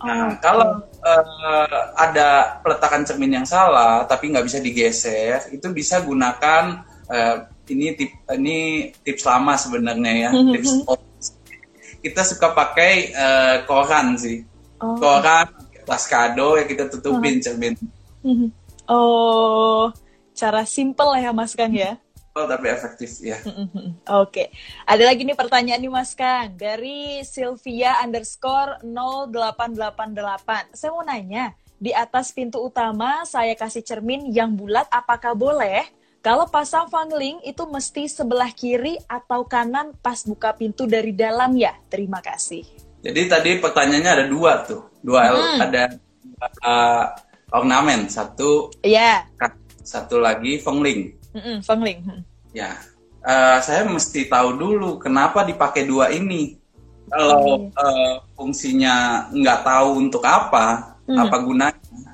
Nah, 0.00 0.40
kalau 0.40 0.80
uh, 1.04 1.80
ada 1.98 2.60
peletakan 2.64 3.04
cermin 3.04 3.42
yang 3.42 3.46
salah 3.46 4.08
tapi 4.08 4.32
nggak 4.32 4.46
bisa 4.46 4.58
digeser, 4.62 5.50
itu 5.52 5.66
bisa 5.74 6.00
gunakan 6.00 6.84
uh, 7.10 7.36
ini 7.70 7.94
tip 7.94 8.10
ini 8.34 8.90
tips 9.06 9.24
lama 9.24 9.54
sebenarnya 9.54 10.12
ya, 10.28 10.30
tips 10.34 10.70
kita 12.00 12.22
suka 12.24 12.52
pakai 12.56 13.12
uh, 13.12 13.56
koran 13.68 14.18
sih, 14.18 14.42
oh. 14.82 14.96
koran 14.98 15.48
tas 15.84 16.06
kado 16.06 16.54
ya 16.58 16.64
kita 16.66 16.86
tutupin 16.86 17.38
oh. 17.38 17.42
cermin. 17.42 17.74
Oh, 18.90 19.82
cara 20.34 20.66
simple 20.66 21.14
ya 21.18 21.30
Mas 21.30 21.54
Kang 21.54 21.74
ya? 21.74 21.98
tapi 22.30 22.72
efektif 22.72 23.20
ya. 23.20 23.36
Oke, 23.44 23.92
okay. 24.08 24.46
ada 24.88 25.04
lagi 25.04 25.26
nih 25.26 25.36
pertanyaan 25.36 25.82
nih 25.82 25.92
Mas 25.92 26.16
Kang 26.16 26.56
dari 26.56 27.20
Sylvia 27.26 28.00
underscore 28.00 28.80
0888. 28.86 30.72
Saya 30.72 30.90
mau 30.94 31.04
nanya, 31.04 31.52
di 31.80 31.92
atas 31.92 32.32
pintu 32.32 32.60
utama 32.60 33.24
saya 33.28 33.52
kasih 33.56 33.84
cermin 33.84 34.30
yang 34.32 34.56
bulat, 34.56 34.88
apakah 34.88 35.36
boleh? 35.36 35.84
Kalau 36.20 36.44
pasang 36.52 36.84
fangling 36.92 37.40
itu 37.48 37.64
mesti 37.64 38.04
sebelah 38.04 38.52
kiri 38.52 39.00
atau 39.08 39.48
kanan 39.48 39.96
pas 40.04 40.20
buka 40.20 40.52
pintu 40.52 40.84
dari 40.84 41.16
dalam 41.16 41.56
ya? 41.56 41.72
Terima 41.88 42.20
kasih. 42.20 42.60
Jadi 43.00 43.24
tadi 43.24 43.50
pertanyaannya 43.56 44.12
ada 44.12 44.26
dua 44.28 44.60
tuh, 44.68 44.84
dua 45.00 45.32
hmm. 45.32 45.64
ada 45.64 45.82
uh, 46.60 47.04
ornamen, 47.56 48.12
satu, 48.12 48.68
ya, 48.84 49.24
yeah. 49.24 49.50
satu 49.80 50.20
lagi 50.20 50.60
fangling. 50.60 51.16
Mm-mm, 51.32 51.64
Fengling. 51.64 52.04
Ya, 52.52 52.76
uh, 53.24 53.56
saya 53.64 53.88
mesti 53.88 54.28
tahu 54.28 54.60
dulu 54.60 55.00
kenapa 55.00 55.40
dipakai 55.46 55.88
dua 55.88 56.12
ini. 56.12 56.60
Kalau 57.08 57.72
uh, 57.72 58.14
fungsinya 58.36 59.26
nggak 59.32 59.60
tahu 59.64 59.88
untuk 60.04 60.22
apa, 60.22 60.94
mm. 61.08 61.16
apa 61.16 61.36
gunanya, 61.40 62.12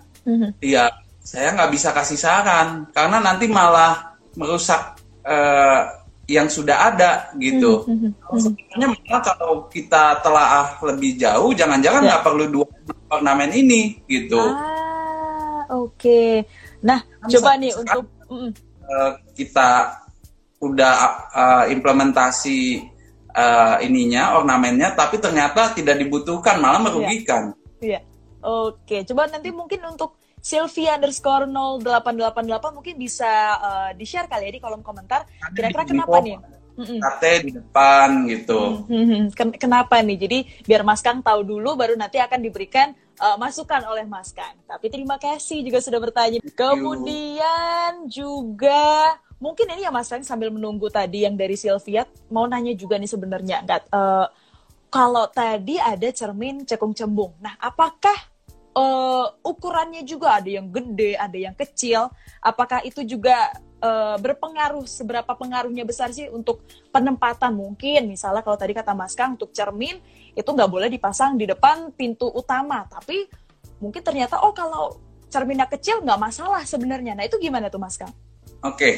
Iya, 0.62 0.94
saya 1.26 1.58
nggak 1.58 1.74
bisa 1.74 1.90
kasih 1.90 2.14
saran 2.14 2.86
karena 2.94 3.18
nanti 3.18 3.50
malah 3.50 4.14
merusak 4.38 5.02
uh, 5.26 6.06
yang 6.30 6.46
sudah 6.46 6.94
ada 6.94 7.34
gitu. 7.42 7.82
Sebenarnya 8.30 8.94
malah 8.94 9.22
kalau 9.34 9.66
kita 9.66 10.22
telah 10.22 10.78
lebih 10.86 11.18
jauh, 11.18 11.50
jangan-jangan 11.50 12.02
ya. 12.02 12.06
nggak 12.14 12.22
ya. 12.22 12.26
perlu 12.30 12.44
dua 12.46 12.66
ornamen 13.10 13.50
ini 13.50 13.98
gitu. 14.06 14.38
Ah, 14.38 15.66
oke. 15.74 15.98
Okay. 15.98 16.46
Nah, 16.86 17.02
coba 17.26 17.58
nih 17.58 17.74
untuk 17.74 18.06
uh, 18.30 19.12
kita 19.34 19.98
udah 20.62 20.96
uh, 21.34 21.64
implementasi 21.70 22.86
uh, 23.34 23.82
ininya 23.82 24.38
ornamennya, 24.38 24.94
tapi 24.94 25.18
ternyata 25.18 25.74
tidak 25.74 25.98
dibutuhkan, 25.98 26.62
malah 26.62 26.82
iya. 26.82 26.86
merugikan. 26.86 27.42
Iya. 27.82 28.00
Oke, 28.46 29.02
coba 29.02 29.26
nanti 29.26 29.50
mungkin 29.50 29.82
untuk 29.90 30.22
Sylvia 30.46 30.94
underscore 30.94 31.50
0888 31.50 32.70
mungkin 32.70 32.94
bisa 32.94 33.26
uh, 33.58 33.90
di-share 33.98 34.30
kali 34.30 34.46
ya 34.46 34.52
di 34.54 34.62
kolom 34.62 34.78
komentar. 34.78 35.26
Kira-kira 35.50 35.82
kenapa 35.82 36.22
nih? 36.22 36.38
KT 36.76 37.22
di 37.42 37.50
depan 37.58 38.30
gitu. 38.30 38.86
Kenapa 39.58 39.98
nih? 40.06 40.16
Jadi 40.22 40.38
biar 40.62 40.86
Mas 40.86 41.02
Kang 41.02 41.18
tahu 41.18 41.42
dulu, 41.42 41.74
baru 41.74 41.98
nanti 41.98 42.22
akan 42.22 42.38
diberikan 42.38 42.94
uh, 43.18 43.34
masukan 43.34 43.90
oleh 43.90 44.06
Mas 44.06 44.30
Kang. 44.30 44.54
Tapi 44.70 44.86
terima 44.86 45.18
kasih 45.18 45.66
juga 45.66 45.82
sudah 45.82 45.98
bertanya. 45.98 46.38
Kemudian 46.54 48.06
juga 48.06 49.18
mungkin 49.42 49.66
ini 49.74 49.82
ya 49.82 49.90
Mas 49.90 50.06
Kang 50.06 50.22
sambil 50.22 50.54
menunggu 50.54 50.86
tadi 50.94 51.26
yang 51.26 51.34
dari 51.34 51.58
Sylvia 51.58 52.06
mau 52.30 52.46
nanya 52.46 52.70
juga 52.78 53.02
nih 53.02 53.10
sebenarnya 53.10 53.66
enggak 53.66 53.82
uh, 53.90 54.30
kalau 54.86 55.26
tadi 55.26 55.82
ada 55.82 56.06
cermin 56.14 56.62
cekung 56.62 56.94
cembung. 56.94 57.34
Nah, 57.42 57.58
apakah 57.58 58.35
uh, 58.76 59.26
ukurannya 59.40 60.04
juga 60.04 60.38
ada 60.38 60.50
yang 60.52 60.68
gede, 60.68 61.16
ada 61.16 61.38
yang 61.40 61.56
kecil? 61.56 62.12
Apakah 62.44 62.84
itu 62.84 63.00
juga 63.08 63.50
uh, 63.80 64.16
berpengaruh 64.20 64.84
seberapa 64.84 65.32
pengaruhnya 65.32 65.88
besar 65.88 66.12
sih 66.12 66.28
untuk 66.28 66.62
penempatan 66.92 67.56
mungkin 67.56 68.12
misalnya 68.12 68.44
kalau 68.44 68.60
tadi 68.60 68.76
kata 68.76 68.92
Mas 68.92 69.16
Kang 69.16 69.40
untuk 69.40 69.50
cermin 69.56 69.96
itu 70.36 70.46
nggak 70.46 70.70
boleh 70.70 70.88
dipasang 70.92 71.40
di 71.40 71.48
depan 71.48 71.92
pintu 71.96 72.28
utama 72.28 72.84
tapi 72.88 73.28
mungkin 73.80 74.00
ternyata 74.04 74.40
oh 74.44 74.52
kalau 74.52 75.00
cerminnya 75.28 75.68
kecil 75.68 76.00
nggak 76.04 76.20
masalah 76.20 76.62
sebenarnya 76.64 77.16
nah 77.16 77.24
itu 77.24 77.36
gimana 77.40 77.72
tuh 77.72 77.80
Mas 77.80 77.96
Kang? 77.96 78.12
Oke 78.64 78.76
okay. 78.76 78.92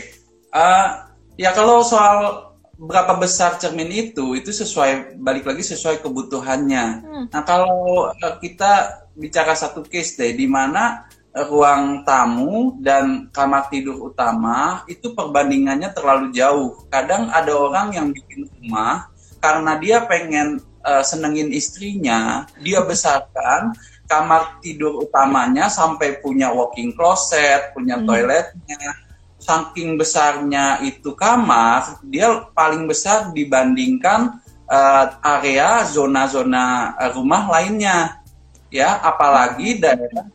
uh, 0.55 0.59
eh, 0.59 0.89
ya 1.47 1.51
kalau 1.55 1.83
soal 1.83 2.48
berapa 2.79 3.19
besar 3.19 3.59
cermin 3.59 3.91
itu 3.91 4.39
itu 4.39 4.55
sesuai 4.55 5.19
balik 5.19 5.51
lagi 5.51 5.67
sesuai 5.67 5.99
kebutuhannya. 5.99 6.87
Hmm. 7.03 7.25
Nah 7.35 7.43
kalau 7.43 8.07
uh, 8.15 8.35
kita 8.39 9.03
bicara 9.19 9.59
satu 9.59 9.83
case 9.83 10.15
deh 10.15 10.31
di 10.39 10.47
mana 10.47 11.11
ruang 11.35 12.07
tamu 12.07 12.79
dan 12.79 13.29
kamar 13.35 13.67
tidur 13.69 14.11
utama 14.11 14.87
itu 14.87 15.11
perbandingannya 15.11 15.91
terlalu 15.91 16.31
jauh. 16.31 16.87
Kadang 16.87 17.35
ada 17.35 17.51
orang 17.51 17.99
yang 17.99 18.15
bikin 18.15 18.47
rumah 18.47 19.11
karena 19.43 19.75
dia 19.83 20.07
pengen 20.07 20.63
uh, 20.87 21.03
senengin 21.03 21.51
istrinya, 21.51 22.47
dia 22.63 22.83
besarkan 22.87 23.75
kamar 24.09 24.63
tidur 24.65 25.05
utamanya 25.05 25.69
sampai 25.69 26.23
punya 26.23 26.55
walking 26.55 26.95
closet, 26.95 27.75
punya 27.75 27.99
hmm. 27.99 28.07
toiletnya. 28.07 29.08
Saking 29.49 29.97
besarnya 29.97 30.77
itu 30.85 31.17
kamar, 31.17 32.05
dia 32.05 32.45
paling 32.53 32.85
besar 32.85 33.33
dibandingkan 33.33 34.45
uh, 34.69 35.17
area 35.25 35.89
zona-zona 35.89 36.93
rumah 37.17 37.49
lainnya. 37.49 38.21
Ya, 38.69 39.01
apalagi 39.01 39.81
daerah 39.81 40.29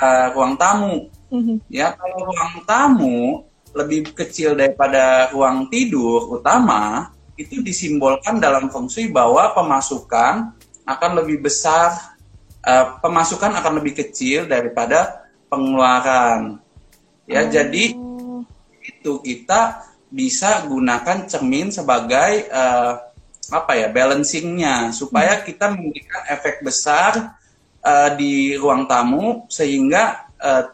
uh, 0.00 0.32
ruang 0.32 0.56
tamu. 0.56 1.12
Mm-hmm. 1.28 1.56
Ya, 1.68 1.92
kalau 2.00 2.32
ruang 2.32 2.56
tamu 2.64 3.18
lebih 3.76 4.16
kecil 4.16 4.56
daripada 4.56 5.28
ruang 5.36 5.68
tidur 5.68 6.40
utama, 6.40 7.12
itu 7.36 7.60
disimbolkan 7.60 8.40
dalam 8.40 8.72
fungsi 8.72 9.12
bahwa 9.12 9.52
pemasukan 9.52 10.56
akan 10.88 11.10
lebih 11.20 11.44
besar, 11.44 12.16
uh, 12.64 12.96
pemasukan 13.04 13.52
akan 13.60 13.84
lebih 13.84 14.00
kecil 14.00 14.48
daripada 14.48 15.28
pengeluaran. 15.52 16.56
Ya, 17.28 17.44
oh. 17.44 17.52
jadi 17.52 18.05
itu 18.86 19.18
kita 19.22 19.82
bisa 20.06 20.62
gunakan 20.70 21.26
cermin 21.26 21.74
sebagai 21.74 22.46
uh, 22.50 22.94
apa 23.50 23.72
ya 23.78 23.88
balancingnya 23.90 24.90
supaya 24.90 25.38
hmm. 25.38 25.44
kita 25.46 25.66
memberikan 25.70 26.22
efek 26.30 26.62
besar 26.62 27.38
uh, 27.82 28.10
di 28.14 28.58
ruang 28.58 28.90
tamu 28.90 29.46
sehingga 29.46 30.30
uh, 30.38 30.64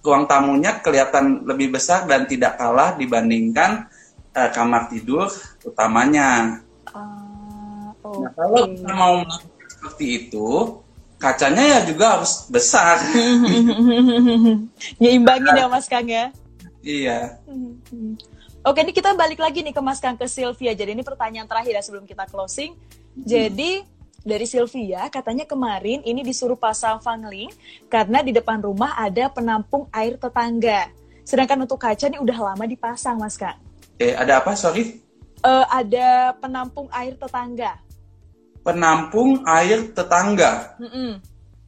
ruang 0.00 0.24
tamunya 0.24 0.80
kelihatan 0.80 1.44
lebih 1.44 1.76
besar 1.76 2.06
dan 2.06 2.24
tidak 2.24 2.56
kalah 2.56 2.96
dibandingkan 2.96 3.90
uh, 4.32 4.50
kamar 4.50 4.88
tidur 4.88 5.28
utamanya. 5.66 6.62
Uh, 6.90 7.92
okay. 8.00 8.24
Nah, 8.24 8.32
kalau 8.32 8.62
kita 8.70 8.92
mau 8.96 9.14
melakukan 9.20 9.68
seperti 9.68 10.06
itu, 10.24 10.48
kacanya 11.20 11.64
ya 11.76 11.80
juga 11.84 12.06
harus 12.16 12.48
besar. 12.48 12.96
Nyimbangin 15.00 15.52
ya 15.52 15.66
Mas 15.68 15.86
Kang 15.86 16.08
ya. 16.08 16.32
Iya. 16.80 17.40
Oke, 18.60 18.84
ini 18.84 18.92
kita 18.92 19.16
balik 19.16 19.40
lagi 19.40 19.64
nih 19.64 19.72
ke 19.72 19.80
Mas 19.80 20.00
Kang 20.00 20.16
ke 20.16 20.28
Sylvia. 20.28 20.72
Jadi 20.76 20.92
ini 20.92 21.04
pertanyaan 21.04 21.48
terakhir 21.48 21.80
ya 21.80 21.82
sebelum 21.84 22.04
kita 22.04 22.28
closing. 22.28 22.76
Jadi 23.16 23.84
dari 24.20 24.44
Sylvia 24.44 25.08
katanya 25.08 25.48
kemarin 25.48 26.04
ini 26.04 26.20
disuruh 26.20 26.56
pasang 26.56 27.00
fangling 27.00 27.48
karena 27.88 28.20
di 28.20 28.36
depan 28.36 28.60
rumah 28.60 28.92
ada 29.00 29.32
penampung 29.32 29.88
air 29.92 30.20
tetangga. 30.20 30.92
Sedangkan 31.24 31.64
untuk 31.64 31.80
kaca 31.80 32.04
ini 32.10 32.20
udah 32.20 32.52
lama 32.52 32.64
dipasang, 32.68 33.16
Mas 33.16 33.40
Kak. 33.40 33.56
Eh, 34.00 34.16
ada 34.16 34.40
apa? 34.40 34.56
Sorry. 34.56 35.00
Uh, 35.40 35.64
ada 35.72 36.36
penampung 36.36 36.88
air 36.92 37.16
tetangga. 37.16 37.80
Penampung 38.60 39.40
air 39.48 39.88
tetangga. 39.92 40.76
Mm 40.76 40.90
-mm. 40.90 41.10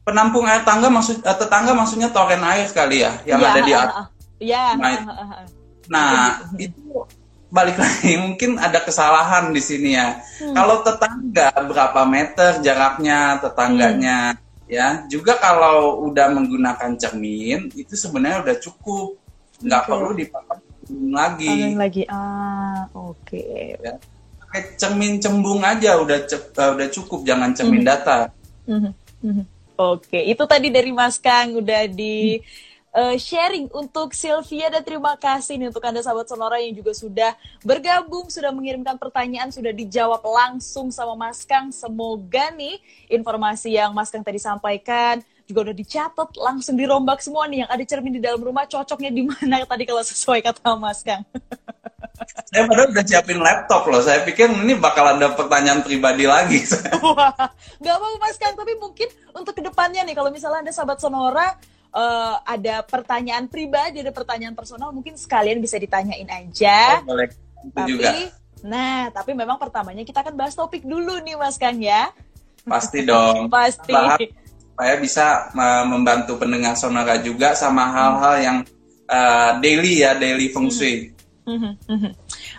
Penampung 0.03 0.45
air 0.45 0.61
tetangga 0.61 0.93
maksud 0.93 1.25
uh, 1.25 1.37
tetangga 1.37 1.73
maksudnya 1.73 2.13
toren 2.13 2.43
air 2.45 2.69
kali 2.69 3.01
ya 3.01 3.17
yang 3.25 3.41
ya, 3.41 3.49
ada 3.49 3.61
di 3.65 3.73
atas. 3.73 4.12
Ya. 4.43 4.75
Nah, 4.75 5.15
nah 5.87 6.43
itu 6.59 7.07
balik 7.53 7.77
lagi 7.77 8.17
mungkin 8.17 8.57
ada 8.57 8.83
kesalahan 8.83 9.53
di 9.55 9.61
sini 9.63 9.95
ya. 9.95 10.19
Hmm. 10.41 10.57
Kalau 10.57 10.75
tetangga 10.83 11.49
berapa 11.69 12.01
meter 12.03 12.59
jaraknya 12.59 13.39
tetangganya 13.39 14.35
hmm. 14.35 14.67
ya. 14.67 14.87
Juga 15.07 15.39
kalau 15.39 16.03
udah 16.11 16.33
menggunakan 16.33 16.97
cermin 16.99 17.71
itu 17.77 17.95
sebenarnya 17.95 18.43
udah 18.43 18.57
cukup. 18.59 19.15
Nggak 19.63 19.81
okay. 19.85 19.91
perlu 19.95 20.09
dipasang 20.17 20.61
lagi. 21.13 21.47
Pasang 21.47 21.77
lagi. 21.79 22.03
Ah, 22.11 22.83
oke. 22.91 23.15
Okay. 23.23 23.79
Ya. 23.79 23.95
Pakai 24.43 24.61
cermin 24.75 25.23
cembung 25.23 25.63
aja 25.63 25.95
udah 25.97 26.25
udah 26.75 26.87
cukup, 26.91 27.23
jangan 27.23 27.55
cermin 27.55 27.85
hmm. 27.85 27.89
datar. 27.89 28.33
Hmm. 28.67 28.91
Hmm. 29.23 29.47
Oke, 29.73 30.05
okay. 30.19 30.23
itu 30.29 30.43
tadi 30.45 30.69
dari 30.69 30.93
Mas 30.93 31.17
Kang 31.17 31.57
udah 31.57 31.89
di 31.89 32.37
hmm 32.37 32.72
uh, 32.93 33.15
sharing 33.17 33.67
untuk 33.73 34.13
Sylvia 34.13 34.69
dan 34.69 34.85
terima 34.85 35.17
kasih 35.17 35.57
nih 35.57 35.67
untuk 35.73 35.83
Anda 35.83 36.05
sahabat 36.05 36.29
Sonora 36.29 36.61
yang 36.61 36.77
juga 36.77 36.93
sudah 36.93 37.33
bergabung, 37.65 38.29
sudah 38.29 38.53
mengirimkan 38.53 38.95
pertanyaan, 39.01 39.49
sudah 39.49 39.73
dijawab 39.73 40.21
langsung 40.23 40.93
sama 40.93 41.17
Mas 41.17 41.43
Kang. 41.43 41.73
Semoga 41.73 42.53
nih 42.53 42.77
informasi 43.09 43.75
yang 43.75 43.91
Mas 43.91 44.13
Kang 44.13 44.23
tadi 44.23 44.39
sampaikan 44.39 45.19
juga 45.43 45.69
udah 45.69 45.75
dicatat, 45.75 46.29
langsung 46.39 46.79
dirombak 46.79 47.19
semua 47.19 47.43
nih 47.51 47.67
yang 47.67 47.69
ada 47.69 47.83
cermin 47.83 48.15
di 48.15 48.21
dalam 48.23 48.39
rumah 48.39 48.63
cocoknya 48.63 49.11
di 49.11 49.27
mana 49.27 49.65
tadi 49.71 49.83
kalau 49.83 49.99
sesuai 50.05 50.39
kata 50.39 50.79
Mas 50.79 51.03
Kang. 51.03 51.25
Saya 52.47 52.69
padahal 52.69 52.93
udah 52.93 53.03
siapin 53.03 53.41
laptop 53.41 53.83
loh. 53.89 53.99
Saya 53.99 54.23
pikir 54.23 54.47
ini 54.47 54.77
bakal 54.77 55.17
ada 55.17 55.33
pertanyaan 55.35 55.83
pribadi 55.83 56.23
lagi. 56.23 56.63
Wah, 57.03 57.35
gak 57.81 57.97
mau 57.99 58.15
Mas 58.21 58.39
Kang, 58.39 58.55
tapi 58.55 58.79
mungkin 58.79 59.11
untuk 59.35 59.57
ke 59.57 59.61
depannya 59.65 60.05
nih, 60.07 60.15
kalau 60.15 60.31
misalnya 60.31 60.63
ada 60.63 60.71
sahabat 60.71 61.01
Sonora 61.03 61.57
uh, 61.93 62.35
ada 62.43 62.81
pertanyaan 62.83 63.45
pribadi, 63.45 64.01
ada 64.01 64.11
pertanyaan 64.11 64.57
personal, 64.57 64.89
mungkin 64.89 65.15
sekalian 65.15 65.61
bisa 65.61 65.77
ditanyain 65.77 66.27
aja. 66.27 66.99
Oh, 67.05 67.13
boleh. 67.13 67.29
tapi, 67.71 67.89
juga. 67.95 68.09
nah, 68.59 69.07
tapi 69.13 69.31
memang 69.31 69.55
pertamanya 69.55 70.03
kita 70.03 70.19
akan 70.25 70.35
bahas 70.35 70.57
topik 70.57 70.83
dulu 70.83 71.21
nih, 71.23 71.37
Mas 71.37 71.55
Kang 71.55 71.79
ya. 71.79 72.11
Pasti 72.65 73.05
dong. 73.05 73.47
Pasti. 73.53 73.93
supaya 74.73 74.97
bisa 74.97 75.53
membantu 75.85 76.33
pendengar 76.41 76.73
sonora 76.73 77.21
juga 77.21 77.53
sama 77.53 77.93
hal-hal 77.93 78.35
yang 78.41 78.57
uh, 79.05 79.61
daily 79.61 80.01
ya, 80.01 80.17
daily 80.17 80.49
feng 80.49 80.73
shui. 80.73 81.13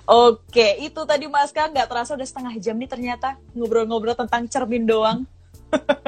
Oke, 0.05 0.79
itu 0.79 1.01
tadi 1.09 1.27
Mas 1.27 1.51
Kang 1.51 1.75
nggak 1.75 1.91
terasa 1.91 2.15
udah 2.15 2.29
setengah 2.29 2.55
jam 2.63 2.79
nih 2.79 2.87
ternyata 2.87 3.35
ngobrol-ngobrol 3.57 4.15
tentang 4.15 4.47
cermin 4.47 4.87
doang. 4.87 5.27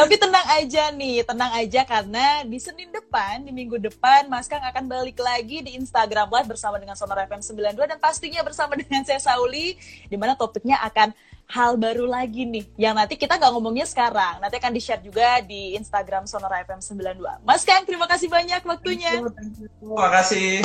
Tapi 0.00 0.16
tenang 0.16 0.48
aja 0.56 0.88
nih, 0.96 1.20
tenang 1.28 1.52
aja 1.60 1.84
karena 1.84 2.40
di 2.48 2.56
Senin 2.56 2.88
depan, 2.88 3.44
di 3.44 3.52
minggu 3.52 3.76
depan, 3.76 4.32
Mas 4.32 4.48
Kang 4.48 4.64
akan 4.64 4.88
balik 4.88 5.20
lagi 5.20 5.60
di 5.60 5.76
Instagram 5.76 6.32
Live 6.32 6.48
bersama 6.48 6.80
dengan 6.80 6.96
Sonora 6.96 7.28
FM 7.28 7.44
92 7.44 7.84
dan 7.84 8.00
pastinya 8.00 8.40
bersama 8.40 8.80
dengan 8.80 9.04
saya 9.04 9.20
Sauli, 9.20 9.76
di 10.08 10.16
mana 10.16 10.40
topiknya 10.40 10.80
akan 10.88 11.12
hal 11.50 11.74
baru 11.74 12.06
lagi 12.06 12.46
nih 12.46 12.64
yang 12.78 12.94
nanti 12.94 13.18
kita 13.18 13.34
nggak 13.34 13.50
ngomongnya 13.50 13.84
sekarang. 13.84 14.38
Nanti 14.38 14.56
akan 14.56 14.72
di 14.72 14.80
share 14.80 15.02
juga 15.02 15.42
di 15.42 15.74
Instagram 15.74 16.30
Sonora 16.30 16.62
FM 16.62 16.78
92 16.78 17.42
Mas 17.42 17.66
Kang 17.66 17.82
terima 17.82 18.06
kasih 18.06 18.30
banyak 18.30 18.62
waktunya. 18.62 19.18
Terima 19.18 20.08
kasih. 20.14 20.62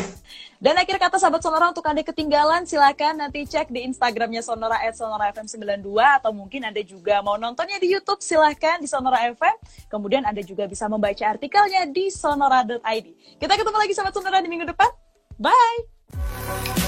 Dan 0.61 0.77
akhir 0.79 0.97
kata 1.01 1.19
sahabat 1.19 1.43
Sonora 1.43 1.73
untuk 1.73 1.83
anda 1.83 2.05
ketinggalan 2.05 2.63
silakan 2.63 3.19
nanti 3.19 3.43
cek 3.43 3.73
di 3.73 3.83
Instagramnya 3.89 4.39
Sonora 4.45 4.79
at 4.79 4.95
Sonora 4.95 5.33
FM 5.33 5.49
92 5.49 5.83
atau 6.21 6.31
mungkin 6.31 6.63
anda 6.63 6.79
juga 6.85 7.19
mau 7.19 7.35
nontonnya 7.35 7.81
di 7.81 7.91
YouTube 7.91 8.23
silahkan 8.23 8.79
di 8.79 8.87
Sonora 8.87 9.25
FM 9.35 9.55
kemudian 9.91 10.23
anda 10.23 10.39
juga 10.45 10.63
bisa 10.69 10.87
membaca 10.87 11.25
artikelnya 11.27 11.85
di 11.91 12.07
sonora.id 12.07 13.05
kita 13.41 13.53
ketemu 13.57 13.77
lagi 13.77 13.93
sahabat 13.93 14.13
Sonora 14.15 14.39
di 14.39 14.49
minggu 14.49 14.65
depan. 14.69 14.89
Bye 15.35 16.84